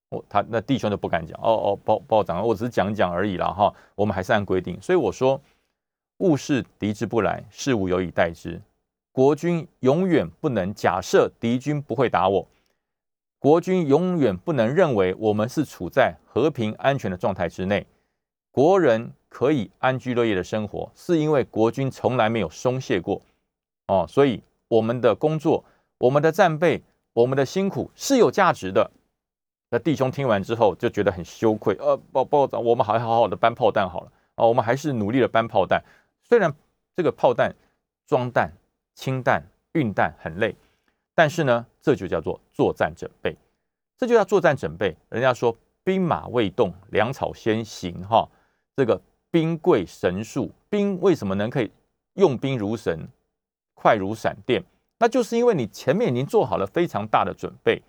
[0.09, 1.39] 哦，他那弟兄就不敢讲。
[1.43, 3.75] 哦哦，报报长，我只是讲讲而已啦，哈。
[3.95, 4.81] 我们还是按规定。
[4.81, 5.39] 所以我说，
[6.19, 8.59] 物是敌之不来，事物有以待之。
[9.17, 12.47] 国军永远不能假设敌军不会打我，
[13.39, 17.87] 国军永远不能认为我们是处在和平安全的状态之内。
[18.51, 23.23] 国人可以安居乐业的生活，是因为国军从来没有松懈过。
[23.87, 25.65] 哦，所以我们的工作、
[25.97, 26.83] 我们的战备、
[27.15, 28.91] 我们的辛苦是有价值的。
[29.71, 35.83] 那弟兄听完之后就觉得很羞愧，呃，报报长，我们还好好的搬炮弹好了啊，我们还是努力的搬炮弹。
[36.23, 36.55] 虽然
[36.95, 37.55] 这个炮弹
[38.07, 38.53] 装弹、
[38.97, 39.41] 清弹、
[39.75, 40.57] 运弹很累，
[41.15, 43.37] 但是呢，这就叫做作战准备，
[43.97, 44.97] 这就叫作战准备。
[45.11, 48.27] 人家说兵马未动，粮草先行，哈，
[48.75, 51.71] 这个兵贵神速，兵为什么能可以
[52.15, 53.07] 用兵如神？
[53.75, 54.65] 快如闪电，
[54.99, 57.83] 那就是因为你前面已经做好了非常大的准备。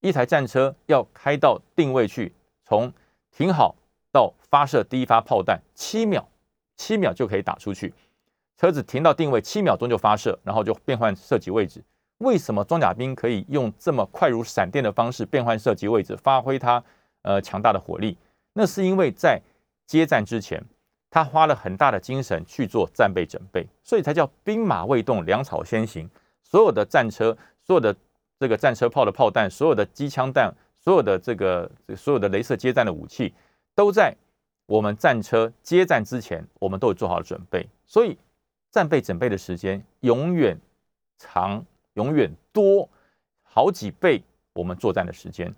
[0.00, 2.32] 一台战车要开到定位去，
[2.64, 2.92] 从
[3.32, 3.74] 停好
[4.12, 6.28] 到发射第一发炮弹，七秒，
[6.76, 7.94] 七秒就可以打出去。
[8.58, 11.82] 车子停到定位，七秒钟就发射，然后就变换射击位置。
[12.18, 16.82] 为什么装甲兵可以用这么快如闪电的方式变换射击位置，发挥它
[17.22, 18.18] 呃强大的火力？
[18.52, 19.40] 那是因为在
[19.86, 20.62] 接战之前。
[21.10, 26.06] 他花了很大的精神去做战备准备，所以才叫兵马未动，粮草先行。
[26.42, 27.96] 所有的战车、所有的
[28.38, 33.32] 这个战车炮的炮弹、所有的机枪弹、所有的这个所有的镭射接战的武器，
[33.74, 34.14] 都在
[34.66, 37.66] 我们战车接战之前，我们都有做好了准备。
[37.86, 38.18] 所以
[38.70, 40.58] 战备准备的时间永远
[41.18, 42.88] 长，永远多
[43.42, 45.54] 好几倍我们作战的时间。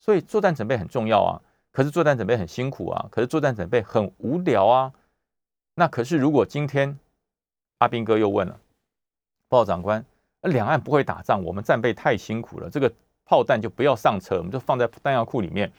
[0.00, 1.40] 所以作战准备很重要啊。
[1.70, 4.92] 可是作战准备很辛苦啊，可是作战准备很无聊啊。
[5.74, 6.98] 那可是如果今天
[7.78, 8.58] 阿兵哥又问了，
[9.48, 10.04] 报告长官，
[10.40, 12.92] 两岸不会打仗，我们战备太辛苦了，这个
[13.24, 15.72] 炮弹就不要上车，我们就放在弹药库里面，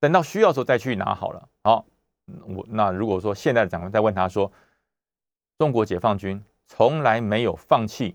[0.00, 1.48] 等到需要的时候再去拿好了。
[1.62, 1.84] 好，
[2.46, 4.50] 我那如果说现在的长官再问他说，
[5.58, 8.14] 中国解放军从来没有放弃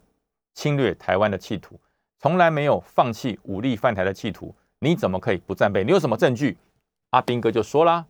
[0.54, 1.80] 侵略台湾的企图，
[2.20, 5.84] 从来没有放弃武力犯台的企图，你怎么可以不战备？
[5.84, 6.58] 你有什么证据？
[7.12, 8.06] 阿兵哥就说啦：“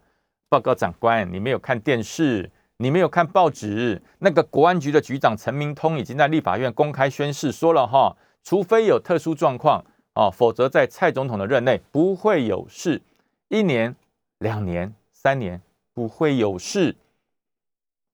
[0.50, 4.02] 报告长官，你没有看电视，你没有看报纸。
[4.18, 13.02] 那个国安局的局长陈明通已经在立法院公开宣誓说了哈，除非有特殊状况啊，否则在蔡总统的任内不会有事。
[13.50, 13.96] 一年、
[14.40, 15.62] 两年、三年
[15.94, 16.96] 不会有事。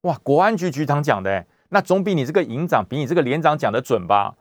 [0.05, 4.35] 哇，国安局局长讲的，那总比你这个营长、比你这个连长讲的准吧？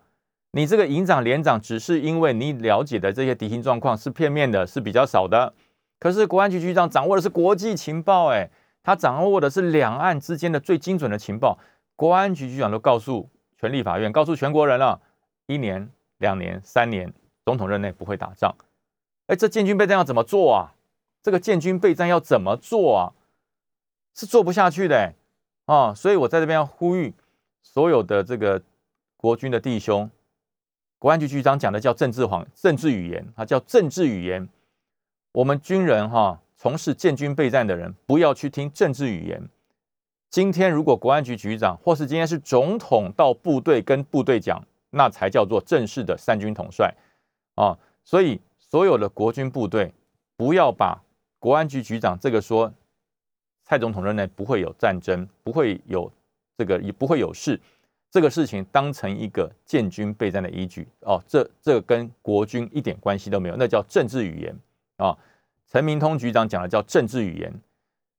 [0.51, 5.55] 你这个营长、连长只是因为你了解的这些敌情状况是片面的，是比较少的。”
[5.99, 8.51] 可是国安局局长掌握的是国际情报，哎，
[8.83, 11.59] 他掌握的是两岸之间的最精准的情报。
[11.97, 15.01] 国安局局长都告诉全立法院，告诉全国人了，
[15.47, 17.11] 一年、两年、三年，
[17.47, 18.55] 总统任内不会打仗。
[19.29, 20.75] 哎，这建军备战要怎么做啊？
[21.23, 23.13] 这个建军备战要怎么做啊？
[24.15, 25.15] 是做不下去的，
[25.67, 25.95] 啊！
[25.95, 27.15] 所以我在这边要呼吁
[27.63, 28.63] 所有的这个
[29.17, 30.11] 国军的弟兄，
[30.99, 34.49] 国安局局长讲的叫政治谎、政治语言，他叫政治语言。
[35.33, 39.49] 我们军人哈，从事建军备战的人，不要去听政治语言。
[40.31, 46.95] 今天如果国安局局长，或是今天是总统到部队跟部队讲，那才叫做正式的三军统帅
[47.55, 47.79] 啊。
[48.05, 49.95] 所以所有的国军部队，
[50.37, 51.03] 不要把
[51.39, 52.73] 国安局局长这个说
[53.65, 56.11] 蔡总统任内不会有战争，不会有
[56.57, 57.59] 这个也不会有事，
[58.11, 61.21] 这个事情当成一个建军备战的依据哦。
[61.27, 64.55] 这这跟国军一点关系都没有，那叫政治语言。
[64.99, 65.17] 啊，
[65.67, 67.53] 陈明通局长讲的叫政治语言，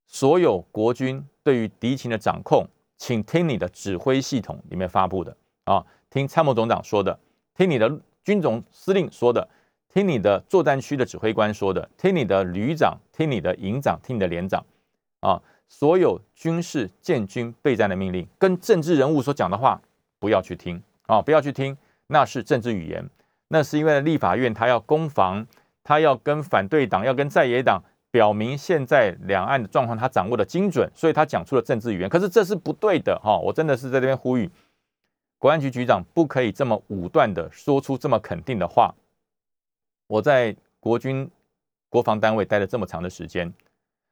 [0.08, 7.17] 所有国军对于敌情的掌控，请听你的指挥系统里面发布的啊，听参谋总长说的，
[7.55, 9.47] 听你的军总司令说的，
[9.93, 14.65] 听你的作战区的指挥官说的，听你的旅长，听你的营长，听你的连长
[15.26, 19.82] 啊，所有军事建军备战的命令，跟政治人物所讲的话
[20.20, 21.76] 不要去听啊，不要去听，
[22.08, 23.10] 那是政治语言，
[23.48, 25.46] 那是因为立法院他要攻防，
[25.84, 27.82] 他要跟反对党，要跟在野党。
[28.12, 32.08] 表明现在两岸的状况他掌握的精准，所以他讲出了政治语言。
[32.08, 33.38] 可是这是不对的哈！
[33.38, 34.50] 我真的是在这边呼吁，
[35.38, 38.96] 国安局局长不可以这么武断的说出这么肯定的话。
[40.08, 41.30] 我在国军
[41.90, 43.54] 国防单位待了这么长的时间，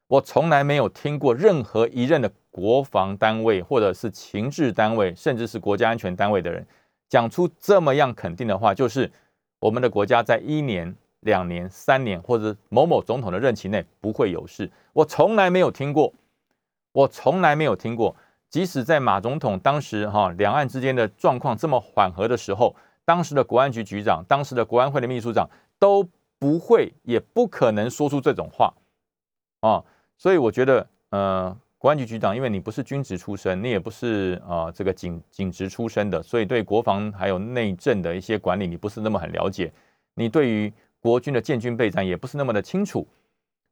[0.08, 6.66] 我从来没有听过任何一任的国防单位或者是情治单位，甚至是国家安全单位的人
[7.10, 9.12] 讲出这么样肯定的话，就是
[9.60, 10.96] 我们的国家在一年。
[11.26, 16.14] 两年、三年，或者某某总统的任期内不会有事，我从来没有听过，
[16.92, 18.14] 我从来没有听过。
[18.50, 26.06] 即使在马总统当时哈两岸之间的状况这么缓和的时候，当时的国安局局长、当时的国安会的秘书长都
[26.38, 28.74] 不会，也不可能说出这种话
[29.62, 29.82] 啊。
[30.24, 39.70] 所以我觉得，呃，国安局局长，因为你不是军职出身，你也不是啊这个警警职出身的，所以对国防还有内政的一些管理，你不是那么很了解。
[40.14, 43.06] 你对于国军的建军备战也不是那么的清楚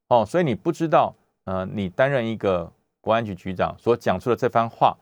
[0.09, 4.97] 哦，所以你不知道，呃，你担任一个国安局局长所讲出的这番话，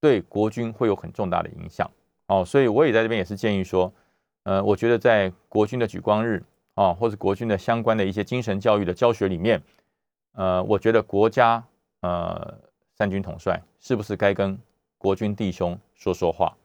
[0.00, 1.88] 对国军会有很重大的影响
[2.26, 3.92] 哦，所以我也在这边也是建议说，
[4.42, 6.42] 呃，我觉得在国军的举光日
[6.74, 9.62] 啊，或者国军的相关的一些精神教育的教学里面，
[10.32, 11.62] 呃，我觉得国家
[12.00, 12.58] 呃
[12.96, 14.58] 三军统帅是不是该跟
[14.98, 16.56] 国军弟兄说说话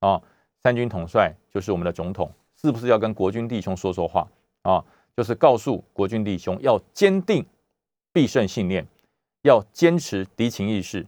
[0.00, 0.20] 啊？
[0.60, 2.30] 三军统帅就是我们的总统，
[2.60, 4.28] 是不是要跟国军弟兄说说话？
[4.62, 4.84] 啊，
[5.16, 7.44] 就是告诉国军弟兄要坚定
[8.12, 8.86] 必胜信念，
[9.42, 11.04] 要坚持敌情意识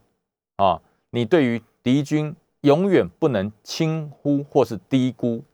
[0.57, 0.83] 啊！
[1.11, 5.45] 你对于敌军永远不能轻忽或是低估，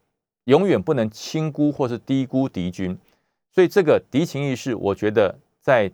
[0.44, 2.99] 永远不能轻估或是低估敌军。
[3.53, 5.92] 所以这个敌情意识，我觉得在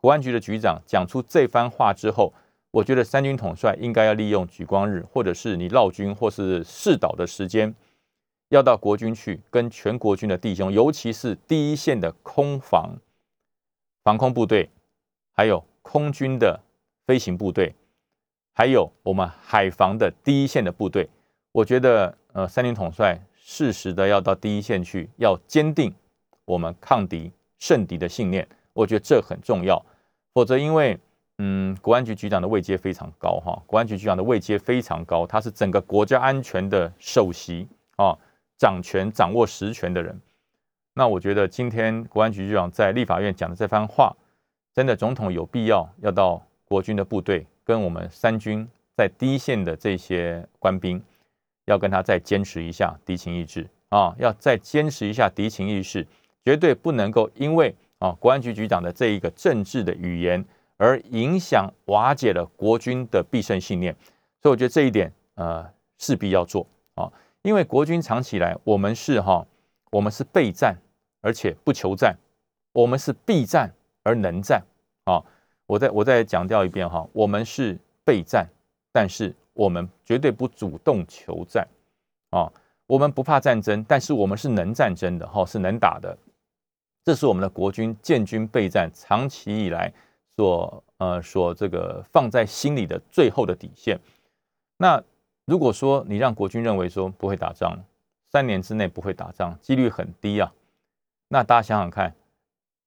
[0.00, 2.32] 国安局的局长讲出这番话之后，
[2.70, 7.74] 我觉得三军统帅应该要利用举光日，或者是你绕军或是试导的时间。
[8.50, 12.96] 要到国军去，跟全国军的弟兄，尤其是第一线的空防
[14.02, 14.70] 防空部队，
[15.34, 16.58] 还有空军的
[17.06, 17.74] 飞行部队，
[18.54, 21.06] 还有我们海防的第一线的部队，
[21.52, 25.94] 我觉得，呃，三军统帅适时的要到第一线去，要坚定
[26.46, 29.84] 我们抗敌胜敌的信念，我觉得这很重要。
[30.32, 30.98] 否则，因为，
[31.38, 38.16] 嗯，国安局局长的位阶非常高，哈，国安局局长的位阶非常高，他是整个国家安全的首席啊。
[38.60, 40.20] 掌权、掌握实权的人，
[40.94, 44.12] 那我觉得今天国安局局长在立法院讲的这番话，
[44.74, 51.00] 真的总统有必要要到国军的部队，跟我们三军在第一线的这些官兵，
[51.66, 56.04] 要跟他再坚持一下敌情意志啊，要再坚持一下敌情意识，
[56.44, 60.44] 绝对不能够因为啊国安局局长的这一个政治的语言
[60.76, 63.94] 而影响瓦解了国军的必胜信念，
[64.40, 67.12] 所以我觉得这一点呃势必要做啊。
[67.42, 69.46] 因为国军长期以来，我们是哈，
[69.90, 70.76] 我们是备战，
[71.20, 72.16] 而且不求战，
[72.72, 74.62] 我们是必战而能战
[75.04, 75.22] 啊！
[75.66, 78.46] 我再我再强调一遍哈，我们是备战，
[78.92, 81.66] 但是我们绝对不主动求战
[82.30, 82.52] 啊！
[82.86, 86.16] 我们不怕战争，但是我们是能战争的哈，是能打的。
[87.08, 89.90] 这是我们的国军建军备战长期以来
[90.36, 93.98] 所呃所这个放在心里的最后的底线。
[94.76, 95.02] 那。
[95.46, 97.82] 如果说你让国军认为说不会打仗，
[98.30, 100.52] 三年之内不会打仗，几率很低啊。
[101.28, 102.14] 那大家想想看，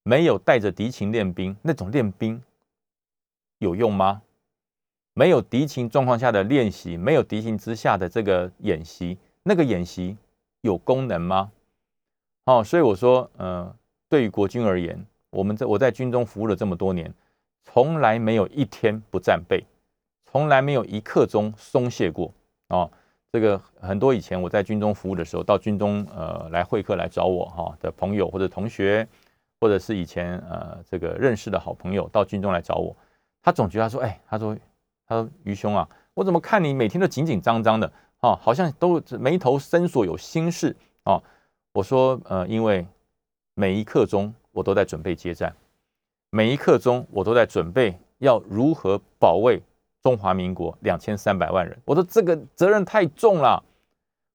[0.03, 2.39] 没有带着敌情练兵，那种练兵
[3.57, 4.21] 有用吗？
[5.15, 10.15] 没有敌情状况下的练习，没有敌情之下的这个演习，那个演习
[10.61, 11.51] 有功能吗？
[12.45, 13.75] 哦，所以我说，呃，
[14.11, 17.13] 对于国军而言，我们在我在军中服务了这么多年，
[17.63, 19.65] 从来没有一天不战备，
[20.25, 22.29] 从来没有一刻钟松懈过。
[22.67, 22.91] 哦，
[23.31, 29.07] 这个很多以前我在军中服务的时候，到军中呃来会客来找我哈的朋友或者同学，
[29.61, 32.93] 或者是以前呃这个认识的好朋友到军中来找我，
[33.41, 34.57] 他总觉得他说，哎，他说
[35.07, 37.89] 他说于兄啊，我怎么看你每天都紧紧张张的
[38.19, 41.23] 啊，好像都眉头深锁有心事啊。
[41.71, 42.85] 我说呃，因为
[43.61, 45.55] 每一刻钟我都在准备接战，
[46.31, 49.61] 每一刻钟我都在准备要如何保卫。
[50.01, 53.63] 中华民国两千三百万人，我说这个责任太重了，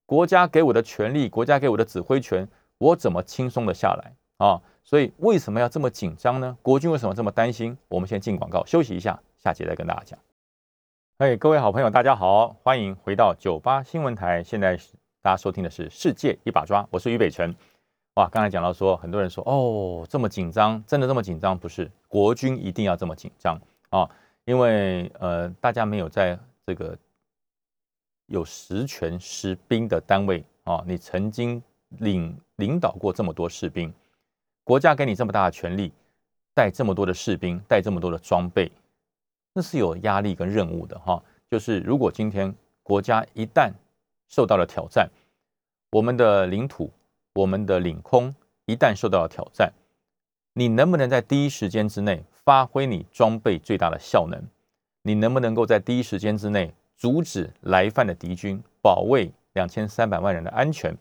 [0.05, 2.47] 国家给我的权利，国家给我的指挥权，
[2.77, 4.61] 我怎么轻松的下来啊？
[4.85, 6.57] 所以为什么要这么紧张呢？
[6.61, 7.77] 国军为什么这么担心？
[7.89, 10.17] 我们先进广告休息一下，下节再跟大家讲。
[11.19, 14.41] 嘿，各位好朋友，大家好，欢迎回到九八新闻台。
[14.41, 14.77] 现在
[15.21, 17.53] 大家收听的是《世界一把抓》，我是于北辰。
[18.17, 21.55] 哇，刚才讲到说，很多人说哦，这么紧张，真的这么紧张？
[21.55, 24.09] 不是，国军一定要这么紧张啊，
[24.45, 26.97] 因为呃，大家没有在这个
[28.25, 33.93] 有实权实兵的单位啊，你曾经领领导过这么多士兵，
[34.63, 35.93] 国家给你这么大的权力，
[36.55, 38.71] 带这么多的士兵，带这么多的装备。
[39.53, 42.51] 那是有压力跟任务的哈，就是如果今天
[42.81, 43.71] 国家一旦
[44.27, 45.07] 受到了挑战，
[45.91, 46.89] 我们的领土、
[47.37, 48.33] 我们的领空
[48.65, 49.71] 一旦受到了挑战，
[50.53, 54.41] 你能不能在第一时间之内发挥你装备最大的效能？
[55.03, 60.97] 你能不能够在第一时间之内阻止来犯的敌军，保卫两千三百万人的安全？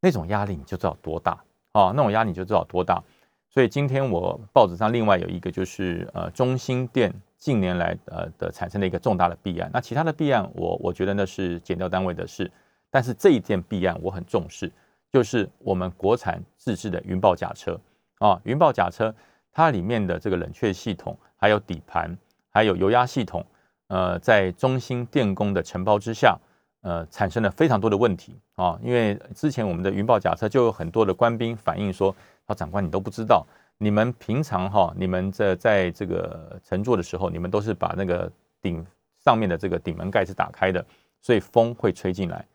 [0.00, 1.32] 那种压力你就知道多大
[1.72, 1.92] 啊！
[1.94, 3.02] 那种压力你就知道多大。
[3.50, 7.12] 所以今天我报纸上另外有一个就是呃中心店。
[7.38, 9.70] 近年来，呃的产生的一个重大的弊案。
[9.72, 12.50] 那其他的弊案，我我觉得那是减掉单位的事。
[12.90, 14.72] 但是这一件弊案我很重视，
[15.12, 17.80] 就是我们国产自制的云豹甲车
[18.18, 19.14] 啊，云豹甲车
[19.52, 22.16] 它里面的这个冷却系统、还有底盘、
[22.50, 23.44] 还有油压系统，
[23.88, 26.38] 呃，在中兴电工的承包之下，
[26.82, 28.78] 呃，产生了非常多的问题啊。
[28.82, 32.14] 因为之前我们的云豹甲车就有很多的官兵反映说，
[32.46, 33.46] 啊，长官你都不知道。
[33.78, 38.30] 你们平常哈，你们在在这个乘坐的时候，你们都是把那个
[38.62, 38.84] 顶
[39.22, 40.84] 上面的这个顶门盖是打开的，
[41.20, 42.46] 所以风会吹进来。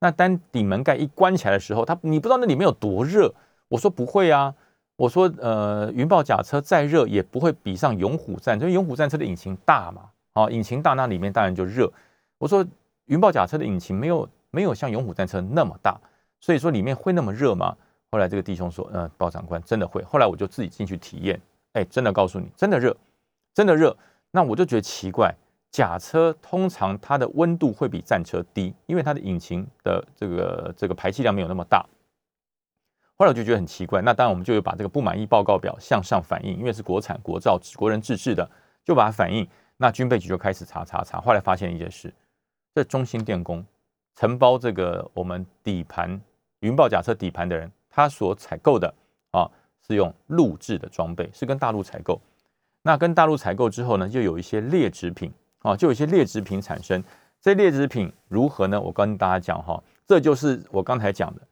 [0.00, 3.34] 那当顶门盖一关起来的时候，它你不知道那里面有多热。
[3.68, 4.54] 我说不会啊，
[4.96, 11.92] 我说呃，云豹甲车再热也不会比上勇虎战，因为勇虎战车的引擎大嘛，啊，引擎大那里面当然就热。
[12.38, 12.64] 我说
[13.06, 16.00] 云豹甲车的引擎没有没有像勇虎战车那么大，
[16.40, 17.76] 所以说里面会那么热吗？
[18.10, 21.38] 后来这个弟兄说：“嗯，包长官真的会。”后来我就自己进去体验，
[21.74, 22.96] 哎，真的告诉你，真的热，
[23.52, 23.94] 真的热。
[24.30, 25.34] 那我就觉得奇怪，
[25.70, 31.84] 甲车通常它的温度会比战车低，因为它的引擎的这个这个排气量没有那么大。
[33.16, 34.00] 后来我就觉得很奇怪。
[34.02, 38.48] 那当然我们就有把这个不满意报告表向上反映，因为是国产国造国人自制的，
[38.84, 39.46] 就把它反映。
[39.76, 41.20] 那军备局就开始查查查。
[41.20, 42.12] 后来发现一件事：
[42.74, 43.64] 这中兴电工
[44.16, 46.20] 承包这个我们底盘
[46.60, 47.70] 云豹甲车底盘的人。
[47.90, 48.94] 他所采购的
[49.32, 49.50] 啊，
[49.84, 52.20] 是用陆制的装备，是跟大陆采购。
[52.82, 57.02] 那跟大陆采购之后呢，就有一些劣质品啊，就有一些劣质品产生。
[57.40, 58.80] 这劣质品如何呢？
[58.80, 61.42] 我跟大家讲哈，这就是我刚才讲的，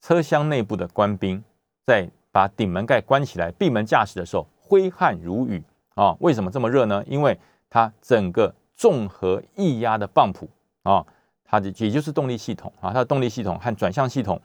[0.00, 1.42] 车厢内部的官兵
[1.84, 5.62] 在把顶门盖关起来、闭门驾驶的时候，挥汗如雨
[5.94, 6.16] 啊。
[6.20, 7.04] 为什么这么热呢？
[7.06, 7.38] 因为
[7.70, 10.48] 它整个综合液压的泵浦
[10.82, 11.06] 啊，
[11.44, 14.40] 它的也就是动力系统啊，它的动力系统和转向系统，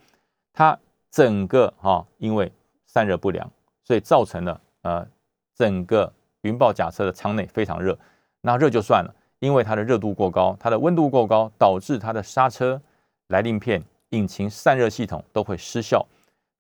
[0.53, 0.78] 它。
[1.13, 2.49] 整个哈，因为
[2.86, 3.51] 散热不良，
[3.84, 5.05] 所以造成了呃，
[5.53, 6.09] 整个
[6.43, 7.99] 云豹甲车的舱内非常热。
[8.42, 12.82] 那热就算了，因为它的热度过高，它的温度过高，导致它的刹车、
[13.28, 16.06] 来令片、引擎散热系统都会失效，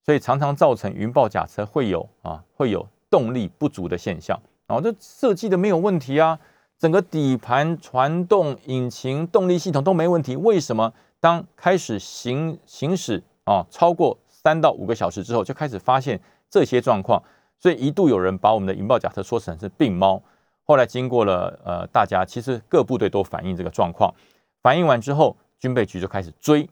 [0.05, 4.39] 所以常常造成云豹甲车会有啊，会有动力不足的现象。
[4.67, 6.39] 然后这设计的没有问题啊，
[6.77, 14.17] 整个底盘、传动、引擎、动力系统都没问题，为什么当开始行行驶啊超过？
[14.27, 16.19] 三到五个小时之后就开始发现
[16.49, 17.21] 这些状况，
[17.59, 20.19] 所以一度有人把我们的云豹甲车说成是病猫。
[20.63, 24.13] 后来经过了呃，大家其实各部队都反映这个状况，
[24.61, 26.69] 反映完之后，军备局就开始追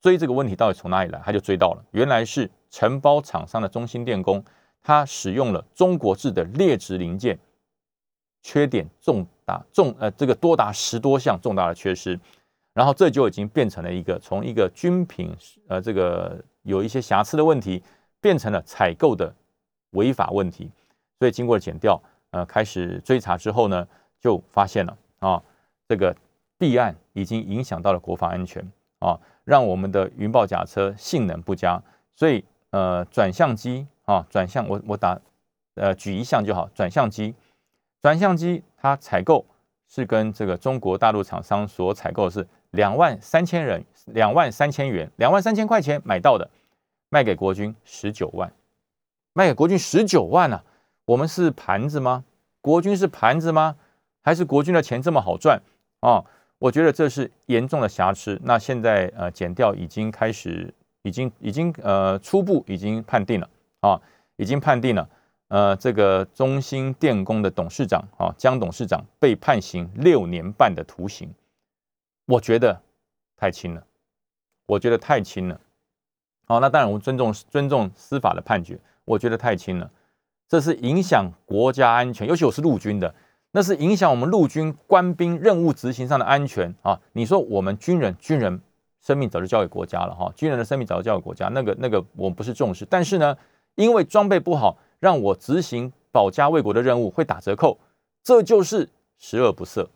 [0.00, 4.44] 追这个问题到底从哪里来，他就追到了，原来是承包厂商的中心电工，
[4.82, 7.38] 他使用了中国制的劣质零件，
[8.42, 12.18] 缺点重大重呃这个多达十多项重大的缺失，
[12.74, 15.34] 然后这就已经变成了一个从一个军品
[15.68, 16.42] 呃这个。
[16.64, 17.82] 有一些瑕疵的问题，
[18.20, 19.34] 变成了采购的
[19.92, 20.70] 违法问题，
[21.18, 21.98] 所以经过了检调，
[22.30, 23.86] 呃，开始追查之后呢，
[24.20, 25.42] 就发现了啊，
[25.88, 26.14] 这个
[26.58, 28.62] 弊案已经影响到了国防安全
[28.98, 31.82] 啊，让我们的云豹甲车性能不佳，
[32.14, 35.18] 所以呃，转向机啊，转向我我打
[35.74, 37.34] 呃举一项就好，转向机，
[38.02, 39.44] 转向机它采购
[39.88, 46.50] 是跟这个中国大陆厂商所采购是两万三千人，两万三千元，两万三千块钱买到的。
[47.10, 48.52] 卖给国军十九万，
[49.32, 50.62] 卖给国军十九万啊！
[51.08, 52.22] 我们是盘子吗？
[52.60, 53.76] 国军是盘子吗？
[54.20, 55.62] 还是国军的钱这么好赚
[56.00, 56.22] 啊？
[56.58, 58.38] 我觉得这是严重的瑕疵。
[58.44, 63.48] 那现在呃，减调已经开始，已经已经呃初步已经判定了
[63.80, 63.98] 啊，
[64.36, 65.08] 已经判定了。
[65.48, 71.32] 呃，这个中兴电工的董事长啊，江董事长被判刑六年半的徒刑，
[72.26, 72.82] 我觉得
[73.34, 73.82] 太轻了，
[74.66, 75.58] 我觉得太轻了。
[76.44, 79.90] 好，那当然，我们尊重尊重司法的判决，我觉得太轻了，
[80.48, 83.14] 这是影响国家安全，尤其我是陆军的，
[83.52, 86.98] 那是影响我们陆军官兵任务执行上的安全啊！
[87.12, 88.58] 你说我们军人，军人
[89.02, 93.36] 生命早就交给国家了哈，军人的生命早就交给国家，那个那个我们不是重视，但是呢，
[93.74, 97.78] 因为装备不好，让我执行保家卫国的任务会打折扣，
[98.22, 98.88] 这就是
[99.18, 99.86] 十恶不赦，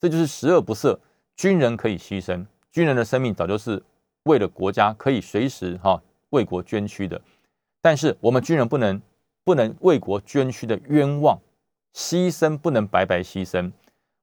[0.00, 0.98] 这就是十恶不赦。
[1.36, 3.82] 军人可以牺牲，军人的生命早就是
[4.22, 7.20] 为了国家可以随时哈为国捐躯的，
[7.82, 9.00] 但是我们军人不能
[9.48, 11.38] 不能为国捐躯的冤枉。
[11.94, 13.72] 牺牲不能白白牺牲。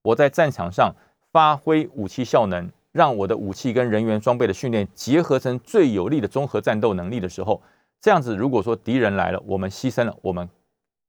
[0.03, 0.93] 我在战场上
[1.31, 7.59] 发挥武器效能，让我的武器跟人员装备的训练结合成最有力的综合战斗能力的时候，
[7.99, 10.47] 这样子，如果说敌人来了，我们牺牲了，我们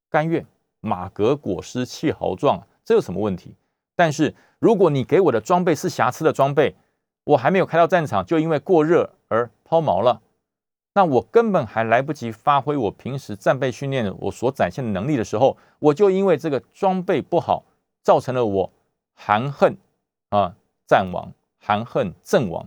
[0.09, 0.47] 甘愿。
[0.81, 3.55] 马革裹尸气豪壮，这有什么问题？
[3.95, 6.75] 但是如果你给我的装备是瑕疵的装备，
[7.25, 10.23] 我还没有开到战场，就因为过热而抛锚了。
[10.97, 17.63] 那我根本还来不及发挥我平时战备训练我所展现的能力的时候，我就因为这个装备不好，
[18.03, 18.73] 造成了我
[19.13, 19.77] 含恨
[20.31, 22.67] 啊战亡，含恨阵亡，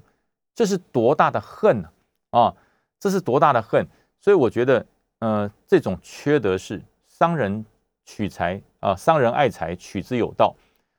[0.54, 1.90] 这是多大的恨呢？
[2.30, 2.54] 啊，
[3.00, 3.84] 这是多大的恨！
[4.22, 4.86] 所以我觉得，
[5.18, 7.66] 呃，这种缺德事，伤人
[8.06, 10.56] 取财啊，伤人爱财，取之有道，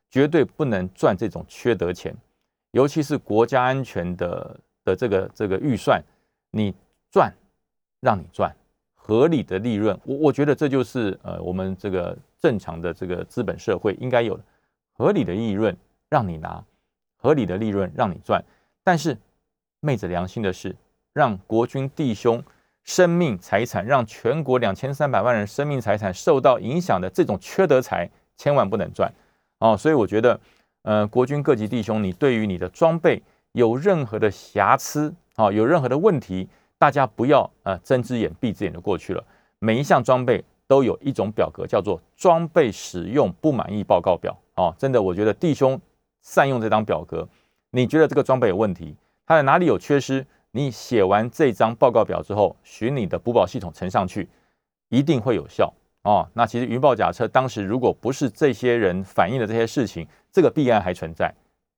[0.09, 2.13] 绝对不能赚这种缺德钱，
[2.71, 6.03] 尤其是国家安全的的这个这个预算，
[6.49, 6.75] 你。
[7.11, 7.31] 赚，
[7.99, 8.55] 让你赚
[8.95, 14.43] 合理的利润，我我觉得这就是呃我们这个正常的这个资本社会应该有的
[14.93, 15.75] 合理的利润
[16.07, 16.63] 让你拿，
[17.17, 18.41] 合理的利润让你赚。
[18.83, 19.17] 但是
[19.81, 20.75] 昧着良心的是，
[21.11, 22.41] 让国军弟兄
[22.83, 29.11] 生命财产，让全国两千三百万人生命财产受到影响的这种缺德财，千万不能赚
[29.59, 29.75] 哦。
[29.75, 30.39] 所以我觉得，
[30.83, 36.47] 呃，国军各级弟兄，你对于你的装备有任何的瑕疵啊，有任何的问题。
[36.81, 39.23] 大家不要呃睁只眼闭只眼就过去了。
[39.59, 44.35] 每一项装备都有一种表格，叫做装备使用不满意报告表。
[44.55, 45.79] 哦，真的，我觉得弟兄
[46.23, 47.29] 善用这张表格。
[47.69, 48.95] 你觉得这个装备有问题，
[49.27, 50.25] 它在哪里有缺失？
[50.49, 54.27] 你写完这张报告表之后，循你的补保系统呈上去，
[54.89, 55.71] 一定会有效。
[56.01, 61.31] 哦，那其实云豹甲车当时如果不是这些人反映的这些事情，这个弊案还存在。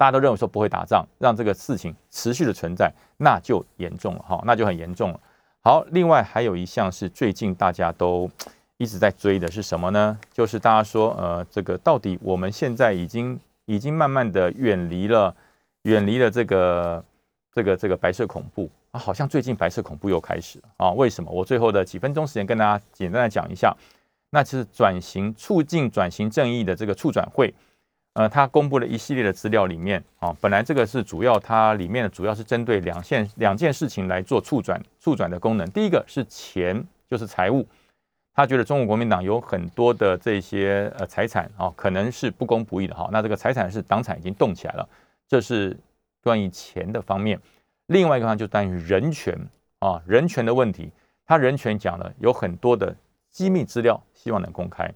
[0.03, 5.19] 大家都认为说不会打仗，让这个事情持续的存在，那就严重了哈，那就很严重了。
[5.61, 8.29] 好，另外还有一项是最近大家都
[8.75, 10.19] 一直在追的是什么呢？
[10.33, 15.33] 就是大家说，呃，这个到底我们现在已经已经慢慢的远离了
[15.83, 17.01] 远离了这个
[17.53, 20.91] 这个这个白色恐怖啊，好像最近白色恐怖又开始了啊？
[20.91, 21.31] 为什么？
[21.31, 23.73] 我最后的几分钟时间跟大家简单的讲一下，
[24.31, 27.53] 那就是转型促进转型正义的这个促转会。
[28.13, 35.67] 呃，他公布了一系列的资料，里面啊，本来这个是主要，它里面的主要是针对两件两件事情来做促转促转的功能。
[35.71, 37.67] 第一个是钱，就是财务，
[38.35, 43.09] 他觉得中国国民党有很多的这些呃财产啊，可能是不公不义的哈。
[43.11, 44.87] 那这个财产是党产已经动起来了，
[45.27, 45.75] 这是
[46.21, 47.39] 关于钱的方面。
[47.87, 49.35] 另外一个方面就关于人权
[49.79, 50.91] 啊，人权的问题，
[51.25, 52.95] 他人权讲了有很多的
[53.31, 54.93] 机密资料，希望能公开。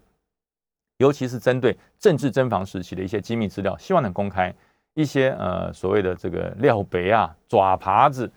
[0.98, 4.54] 尤其是针对政治侦防时期的一些机密资料，希望能公开
[4.94, 8.32] 一些呃所谓的这个廖北啊爪耙子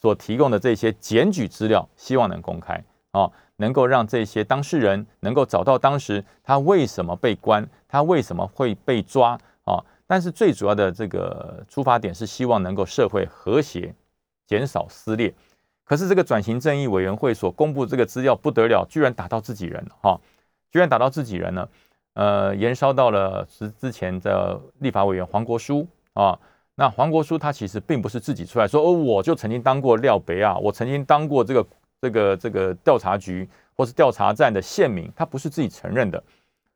[0.00, 9.84] 所提供的这些检举资料，希望能公开啊，能够让这些当事人能够找到当时他为什么被关，他为什么会被抓啊？
[10.06, 13.94] 但是最主要的这个出发点是希望能够社会和谐，
[14.46, 15.34] 减少撕裂。
[15.84, 20.20] 可是这个转型正义委员会所公布这个资料不得了，居然打到自己人了哈，
[20.70, 21.68] 居然打到自己人了。
[22.16, 26.38] 呃，延烧到了之之前的立法委员黄国书啊。
[26.74, 31.66] 那黄国书他其实并不是自己出来说，哦，我就曾经当过廖北啊，我曾经当过这个
[32.00, 33.46] 这个这个调查局
[33.76, 36.22] 或是调查站的县民，他不是自己承认的，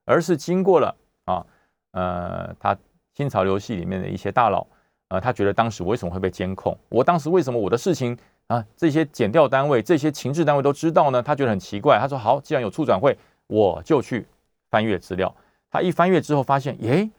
[0.04, 1.44] 而是经过了啊，
[1.92, 2.76] 呃，他
[3.14, 4.66] 新潮流系里面的一些大佬，
[5.08, 6.76] 呃，他觉得当时为什么会被监控？
[6.90, 8.16] 我当时为什么我的事情
[8.46, 11.22] 啊，这些检调单位、这些情治单位都知道呢？
[11.22, 11.98] 他觉得很奇怪。
[11.98, 13.16] 他说好，既然有处转会，
[13.46, 14.26] 我就去。
[14.70, 15.34] 翻阅资料，
[15.70, 17.10] 他一翻阅之后发现，耶，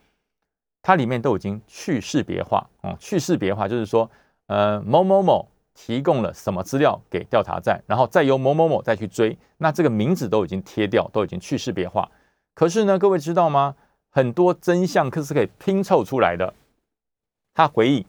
[0.81, 4.09] 它里面都已经去识别化哦，去识别化就是说，
[4.47, 12.09] 呃，某某某提供了什么资料给调查站，然后再由某某某再去追，那这个名字都已经贴掉，都已经去识别化。
[12.53, 13.75] 可是呢，各位知道吗？
[14.09, 16.53] 很多真相可是可以拼凑出来的。
[17.53, 18.05] 他回忆，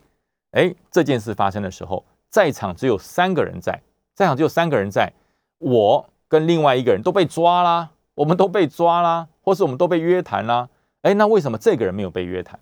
[0.52, 3.80] 哎，这件事发生的时候，在场只有三个人在，
[4.14, 5.12] 在场只有三个人在，
[5.58, 9.28] 我跟另外一个人都被抓啦，我们都被抓啦。
[9.42, 10.68] 或是我们都被约谈啦，
[11.02, 12.58] 哎，那为什么这个人没有被约谈？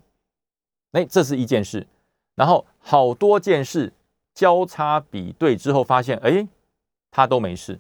[0.93, 1.87] 哎，这是一件事。
[2.35, 3.93] 然后好多件事
[4.35, 6.49] 交叉比对之后，发现哎，
[7.11, 7.79] 他都没事，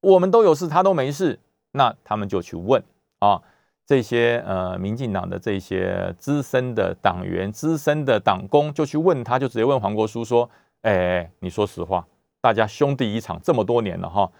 [0.00, 1.38] 我们都有事，他都没事。
[1.72, 2.82] 那他们就去问
[3.20, 3.40] 啊，
[3.86, 10.50] 这些呃民进党的这些资深的党员、资深的党工就去问他，就直接问黄国书说
[10.82, 12.06] ：“哎，你说实话，
[12.42, 14.30] 大家兄弟一场这么多年了哈，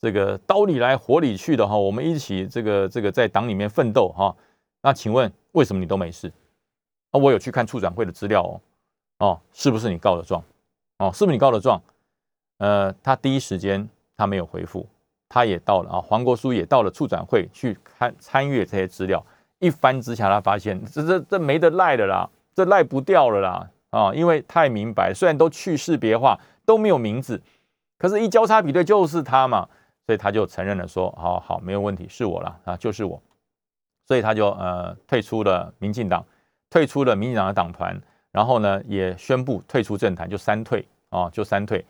[0.00, 4.34] 这个刀里来火里去的哈，我们一起这个这个在党里面奋斗哈，
[4.82, 6.32] 那请问为什么你都没事？
[7.10, 8.60] 啊，我有去看处长会的资料哦，
[9.18, 10.42] 哦，是不是你告的状？
[10.98, 11.80] 哦，是不是你告的状？
[12.58, 14.86] 呃，他第一时间他没有回复。”
[15.28, 19.22] 他也到了啊，黄国书也到了处长会去看参阅这些资料，
[19.58, 27.42] 一翻之下，他发现这这这没得赖的啦，这赖不掉了啦啊，因为太明白，虽然都去世别化，都没有名字，
[27.98, 29.68] 可是，一交叉比对就是他嘛，
[30.06, 33.20] 所以他就承认了说，好好没有问题，是我了啊，就是我，
[34.06, 36.24] 所以他就呃退出了民进党，
[36.70, 38.00] 退出了民进党的党团，
[38.30, 41.84] 然后呢也宣布退出政坛，就三退啊，就三退。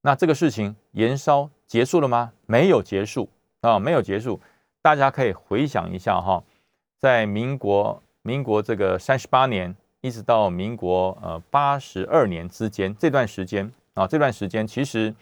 [0.00, 2.32] 那这个事情延烧结束了吗？
[2.46, 3.28] 没有结束
[3.62, 4.40] 啊，没有结束。
[4.80, 6.40] 大家可以回想一下哈，
[7.00, 15.12] 在民国民国这个三十八年，一直到民国呃八十二年之间这段时间啊，这段时间其实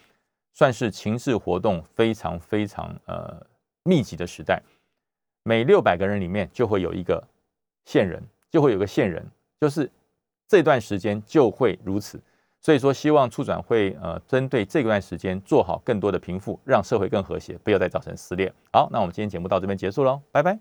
[0.55, 3.45] 算是情势活动非常非常呃
[3.83, 4.63] 密集的时代。
[5.43, 7.23] 每六百个人里面就会有一个
[7.85, 9.23] 线人，就会有个线人，
[9.61, 9.91] 就是
[10.49, 12.19] 这段时间就会如此。
[12.61, 18.51] 所以说，希望促转会呃，针对这段时间做好更多的平复，让社会更和谐，不要再造成撕裂。
[18.73, 20.59] 好，那我们今天节目到这边结束喽，拜拜。